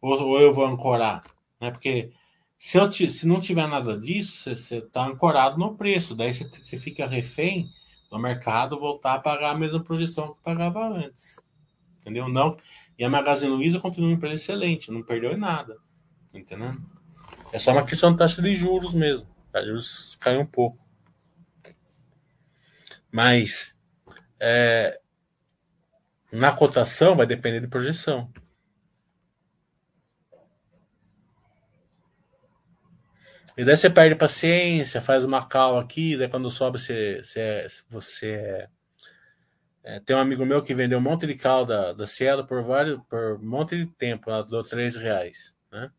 [0.01, 1.21] Ou, ou eu vou ancorar?
[1.59, 1.69] Né?
[1.69, 2.11] Porque
[2.57, 6.15] se, eu, se não tiver nada disso, você está ancorado no preço.
[6.15, 7.69] Daí você, fica refém
[8.09, 11.39] do mercado voltar a pagar a mesma projeção que pagava antes.
[12.01, 12.27] Entendeu?
[12.27, 12.57] Não.
[12.97, 15.77] E a Magazine Luiza continua uma empresa excelente, não perdeu em nada.
[16.33, 16.75] Entendeu?
[17.53, 19.27] É só uma questão de taxa de juros mesmo.
[19.51, 20.80] Taxa de juros caiu um pouco.
[23.11, 23.75] Mas
[24.39, 24.99] é,
[26.31, 28.31] na cotação vai depender de projeção.
[33.57, 38.31] E daí você perde paciência, faz uma cal aqui, daí quando sobe você, você, você
[38.31, 38.69] é,
[39.83, 42.63] é, tem um amigo meu que vendeu um monte de cal da, da Cielo por
[42.63, 45.91] vários, por um monte de tempo, ela deu 3 reais, né?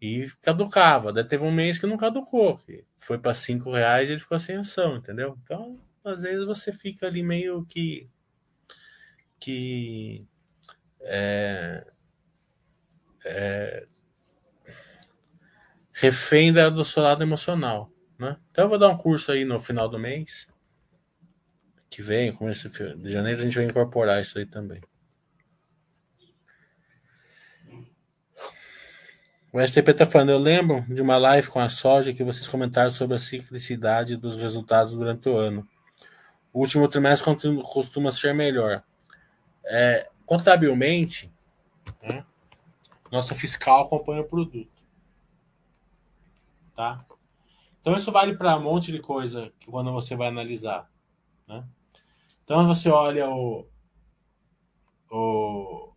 [0.00, 1.12] E caducava.
[1.12, 4.38] Daí teve um mês que não caducou, que foi para 5 reais e ele ficou
[4.38, 5.38] sem ação, entendeu?
[5.44, 8.08] Então às vezes você fica ali meio que
[9.38, 10.26] que
[11.00, 11.86] é,
[13.24, 13.86] é,
[15.92, 18.36] refém da, do seu lado emocional, né?
[18.50, 20.46] Então eu vou dar um curso aí no final do mês
[21.90, 24.80] que vem, começo de janeiro a gente vai incorporar isso aí também.
[29.52, 32.90] O STP está falando, eu lembro de uma live com a soja que vocês comentaram
[32.92, 35.68] sobre a ciclicidade dos resultados durante o ano.
[36.52, 37.32] O último trimestre
[37.62, 38.82] costuma ser melhor.
[39.64, 41.32] É, contabilmente,
[42.02, 42.24] né,
[43.10, 44.72] nossa fiscal acompanha o produto.
[46.74, 47.04] Tá?
[47.80, 50.90] Então isso vale para um monte de coisa que quando você vai analisar.
[51.46, 51.66] Né?
[52.44, 53.66] Então você olha o,
[55.10, 55.92] o,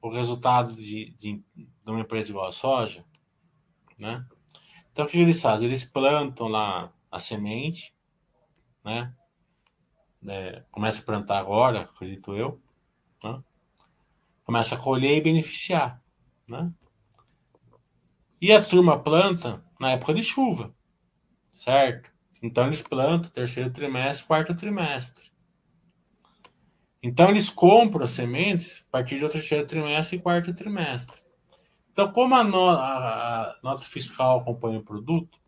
[0.00, 3.04] o resultado de, de, de uma empresa igual a soja,
[3.98, 4.24] né?
[4.92, 5.66] Então o que eles fazem?
[5.66, 7.94] Eles plantam lá a semente,
[8.84, 9.14] né?
[10.22, 12.60] Né, começa a plantar agora, acredito eu,
[13.22, 13.42] né?
[14.44, 16.00] começa a colher e beneficiar.
[16.46, 16.72] Né?
[18.40, 20.74] E a turma planta na época de chuva,
[21.52, 22.10] certo?
[22.42, 25.30] Então eles plantam terceiro trimestre, quarto trimestre.
[27.02, 31.20] Então eles compram as sementes a partir do terceiro trimestre e quarto trimestre.
[31.92, 35.38] Então, como a, no, a, a nota fiscal acompanha o produto,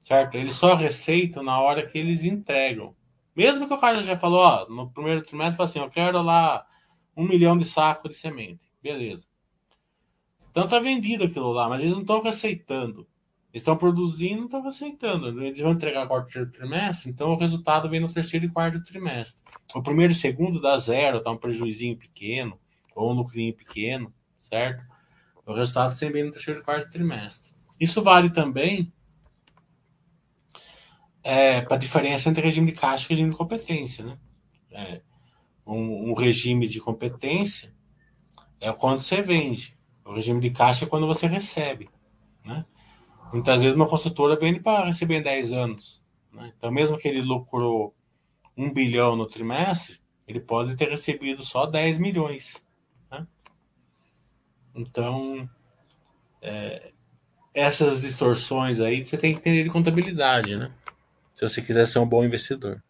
[0.00, 0.36] certo?
[0.36, 2.94] Eles só receitam na hora que eles entregam.
[3.34, 6.66] Mesmo que o cara já falou, ó, no primeiro trimestre, assim, eu quero lá
[7.16, 8.70] um milhão de sacos de semente.
[8.82, 9.26] Beleza.
[10.50, 13.06] Então tá vendido aquilo lá, mas eles não estão receitando.
[13.52, 15.44] Eles estão produzindo, não estão receitando.
[15.44, 19.42] Eles vão entregar agora no trimestre, então o resultado vem no terceiro e quarto trimestre.
[19.74, 22.58] O primeiro e segundo dá zero, dá um prejuízo pequeno,
[22.94, 24.84] ou um lucrinho pequeno, certo?
[25.44, 27.50] O resultado sempre vem no terceiro e quarto trimestre.
[27.80, 28.92] Isso vale também
[31.22, 34.04] é, para a diferença entre regime de caixa e regime de competência.
[34.04, 34.18] Né?
[34.70, 35.00] É,
[35.66, 37.72] um, um, regime de competência
[38.60, 39.76] é quando você vende.
[40.04, 41.88] O regime de caixa é quando você recebe.
[42.44, 42.64] Né?
[43.32, 46.02] Muitas vezes uma consultora vende para receber em 10 anos.
[46.32, 46.52] Né?
[46.56, 47.94] Então, mesmo que ele lucrou
[48.56, 52.64] um bilhão no trimestre, ele pode ter recebido só 10 milhões.
[53.10, 53.26] Né?
[54.74, 55.48] Então,
[56.42, 56.92] é,
[57.54, 60.72] essas distorções aí você tem que entender de contabilidade, né?
[61.48, 62.82] Se você quiser ser um bom investidor.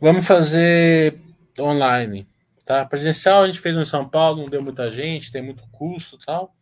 [0.00, 1.20] Vamos fazer
[1.58, 2.26] online,
[2.64, 2.86] tá?
[2.86, 6.56] Presencial a gente fez no São Paulo, não deu muita gente, tem muito custo, tal.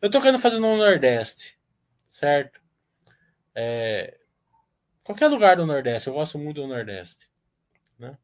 [0.00, 1.58] Eu tô querendo fazer no Nordeste,
[2.06, 2.60] certo?
[3.54, 4.18] É...
[5.02, 7.28] Qualquer lugar do Nordeste, eu gosto muito do Nordeste,
[7.98, 8.16] né?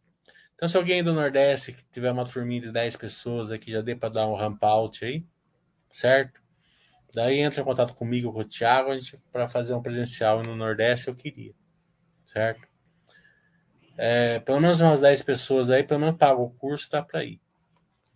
[0.55, 3.97] Então, se alguém do Nordeste que tiver uma turminha de 10 pessoas aqui, já dê
[3.97, 5.27] para dar um ramp out aí
[5.91, 6.41] certo?
[7.13, 10.55] Daí entra em contato comigo, com o Thiago, a gente para fazer um presencial no
[10.55, 11.53] Nordeste eu queria,
[12.25, 12.69] certo?
[13.97, 17.41] É, pelo menos umas 10 pessoas aí, pelo menos paga o curso, dá para ir.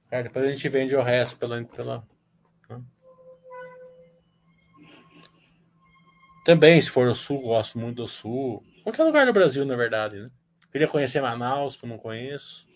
[0.08, 0.28] Certo?
[0.28, 1.62] Depois a gente vende o resto pela.
[1.64, 2.06] pela
[2.70, 2.82] né?
[6.44, 8.62] Também, se for o Sul, gosto muito do Sul.
[8.82, 10.30] Qualquer lugar do Brasil, na verdade, né?
[10.70, 12.66] Queria conhecer Manaus, que eu não conheço.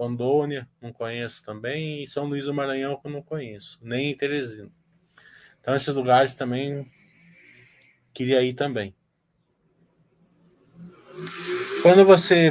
[0.00, 2.02] Rondônia, não conheço também.
[2.02, 3.78] E São Luís do Maranhão, que eu não conheço.
[3.82, 4.72] Nem Teresina.
[5.60, 6.90] Então, esses lugares também
[8.14, 8.94] queria ir também.
[11.82, 12.50] Quando você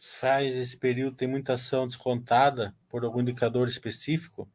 [0.00, 4.46] faz esse período, tem muita ação descontada por algum indicador específico,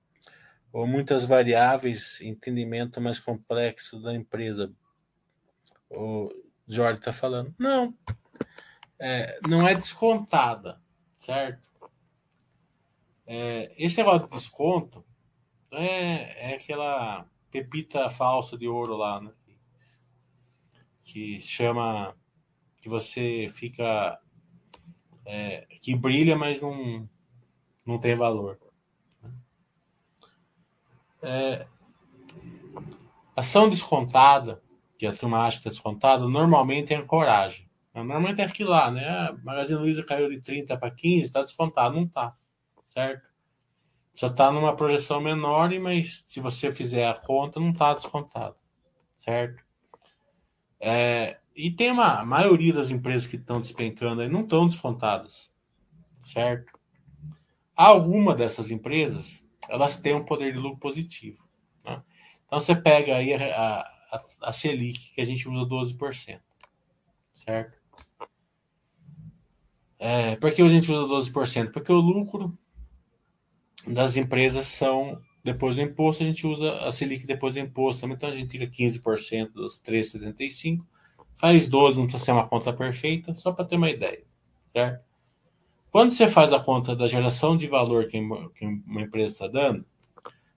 [0.71, 4.71] ou muitas variáveis, entendimento mais complexo da empresa.
[5.89, 6.30] O
[6.67, 7.53] Jorge está falando.
[7.57, 7.95] Não.
[8.99, 10.80] É, não é descontada,
[11.24, 11.69] certo?
[13.26, 15.05] É, esse negócio de desconto
[15.71, 19.32] é, é aquela pepita falsa de ouro lá, né?
[21.05, 22.15] Que chama.
[22.78, 24.19] que você fica.
[25.26, 27.07] É, que brilha, mas não,
[27.86, 28.59] não tem valor.
[31.21, 31.65] É,
[33.34, 34.61] ação descontada,
[34.97, 36.97] que a turma acha que é descontada, normalmente é
[37.93, 39.07] Normalmente é aquilo lá, né?
[39.07, 41.95] A Magazine Luiza caiu de 30 para 15, está descontado.
[41.95, 42.35] Não está,
[42.93, 43.33] certo?
[44.13, 48.55] Só está numa projeção menor, mas se você fizer a conta, não está descontado,
[49.17, 49.63] certo?
[50.79, 55.49] É, e tem uma a maioria das empresas que estão despencando aí não estão descontadas,
[56.25, 56.77] certo?
[57.75, 61.43] Alguma dessas empresas, elas têm um poder de lucro positivo.
[61.83, 62.03] Né?
[62.45, 63.79] Então você pega aí a,
[64.11, 66.39] a, a Selic, que a gente usa 12%,
[67.33, 67.82] certo?
[70.05, 71.71] É, por que a gente usa 12%?
[71.71, 72.57] Porque o lucro
[73.87, 78.05] das empresas são depois do imposto, a gente usa a Selic depois do imposto.
[78.05, 80.85] Então a gente tira 15% dos 3,75,
[81.35, 84.25] faz 12, não precisa ser uma conta perfeita, só para ter uma ideia.
[84.73, 85.05] Certo?
[85.89, 89.85] Quando você faz a conta da geração de valor que uma empresa está dando,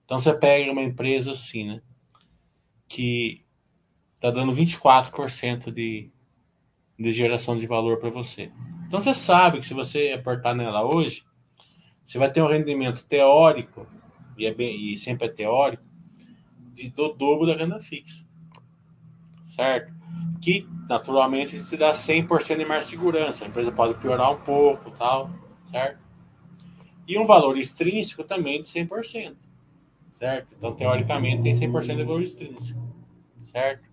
[0.05, 1.83] então você pega uma empresa assim, né?
[2.89, 3.45] Que
[4.17, 6.11] está dando 24% de,
[6.99, 8.51] de geração de valor para você.
[8.87, 11.25] Então você sabe que se você apertar nela hoje,
[12.05, 13.87] você vai ter um rendimento teórico,
[14.39, 15.83] e, é bem, e sempre é teórico,
[16.73, 18.25] de, do dobro da renda fixa.
[19.45, 19.93] Certo?
[20.41, 23.45] Que, naturalmente, te dá 100% de mais segurança.
[23.45, 25.31] A empresa pode piorar um pouco, tal,
[25.65, 25.99] certo?
[27.09, 29.37] E um valor extrínseco também de 100%,
[30.13, 30.55] certo?
[30.57, 32.81] Então, teoricamente, tem 100% de valor extrínseco,
[33.45, 33.89] certo?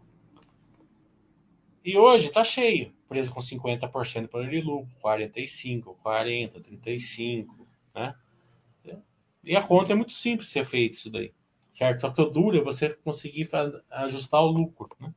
[1.83, 2.93] E hoje está cheio.
[3.13, 8.15] Empresa com 50% por de lucro, 45, 40, 35, né?
[9.43, 11.31] E a conta é muito simples ser feito isso daí,
[11.71, 12.01] certo?
[12.01, 13.49] Só que o duro é você conseguir
[13.91, 15.13] ajustar o lucro, né?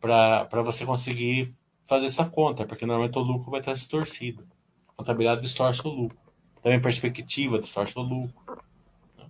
[0.00, 1.52] Para você conseguir
[1.84, 4.46] fazer essa conta, porque normalmente o lucro vai estar distorcido.
[4.88, 6.18] A contabilidade distorce o lucro.
[6.62, 8.62] Também perspectiva distorce o lucro.
[9.18, 9.26] Né?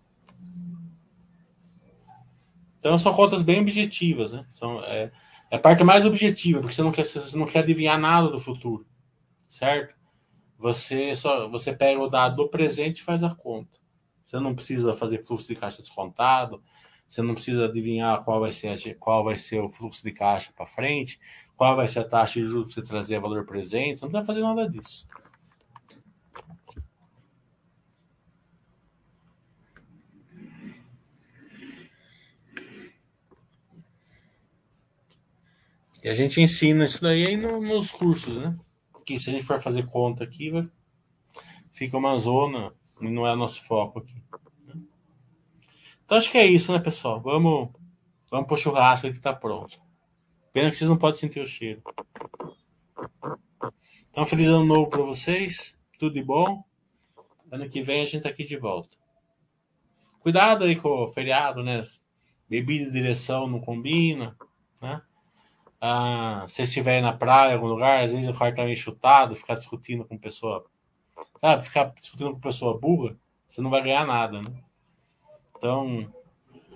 [2.78, 4.46] Então são contas bem objetivas, né?
[4.50, 5.10] São, é,
[5.50, 8.38] é a parte mais objetiva, porque você não quer, você não quer adivinhar nada do
[8.38, 8.86] futuro,
[9.48, 9.94] certo?
[10.56, 13.78] Você só você pega o dado do presente e faz a conta.
[14.24, 16.62] Você não precisa fazer fluxo de caixa descontado,
[17.08, 20.66] você não precisa adivinhar qual vai ser, qual vai ser o fluxo de caixa para
[20.66, 21.18] frente,
[21.56, 24.26] qual vai ser a taxa de juros que você trazer valor presente, você não precisa
[24.32, 25.08] fazer nada disso.
[36.02, 38.56] E a gente ensina isso daí aí nos cursos, né?
[39.04, 40.68] que se a gente for fazer conta aqui, vai,
[41.72, 44.22] fica uma zona e não é nosso foco aqui.
[44.66, 44.80] Né?
[46.04, 47.20] Então acho que é isso, né, pessoal?
[47.20, 47.70] Vamos,
[48.30, 49.80] vamos pro churrasco que tá pronto.
[50.52, 51.82] Pena que vocês não podem sentir o cheiro.
[54.10, 55.78] Então, feliz ano novo para vocês.
[55.98, 56.64] Tudo de bom.
[57.50, 58.96] Ano que vem a gente tá aqui de volta.
[60.20, 61.82] Cuidado aí com o feriado, né?
[62.48, 64.36] Bebida e direção não combina,
[64.80, 65.00] né?
[65.80, 69.34] Ah, se estiver na praia, em algum lugar, às vezes o quarto tá meio chutado,
[69.34, 70.66] ficar discutindo com pessoa.
[71.40, 73.16] Sabe, ficar discutindo com pessoa burra,
[73.48, 74.52] você não vai ganhar nada, né?
[75.56, 76.12] Então,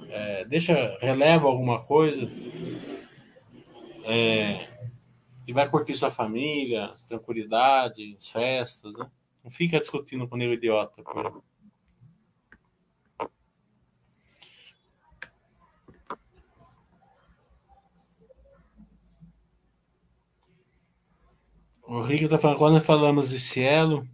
[0.09, 2.31] é, deixa, releva alguma coisa.
[4.05, 4.69] É,
[5.47, 9.11] e vai curtir sua família, tranquilidade, festas, né?
[9.43, 11.03] Não fica discutindo com o idiota.
[21.87, 24.09] O Rick está falando, quando falamos de cielo,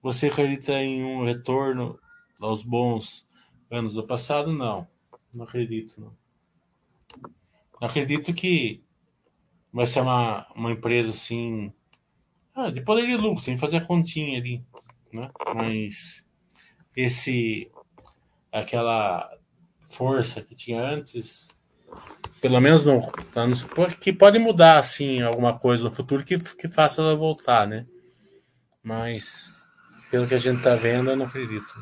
[0.00, 1.98] você acredita em um retorno
[2.40, 3.26] aos bons
[3.70, 4.86] anos do passado, não.
[5.32, 6.16] Não acredito, não.
[7.80, 8.82] não acredito que
[9.72, 11.72] vai ser uma, uma empresa assim.
[12.54, 14.64] Ah, de poder de lucro, sem fazer a continha ali.
[15.12, 15.30] Né?
[15.54, 16.28] Mas
[16.94, 17.70] esse.
[18.52, 19.36] aquela
[19.88, 21.48] força que tinha antes,
[22.40, 23.00] pelo menos no,
[24.00, 27.86] que pode mudar assim alguma coisa no futuro que, que faça ela voltar, né?
[28.82, 29.56] Mas
[30.10, 31.72] pelo que a gente tá vendo, eu não acredito.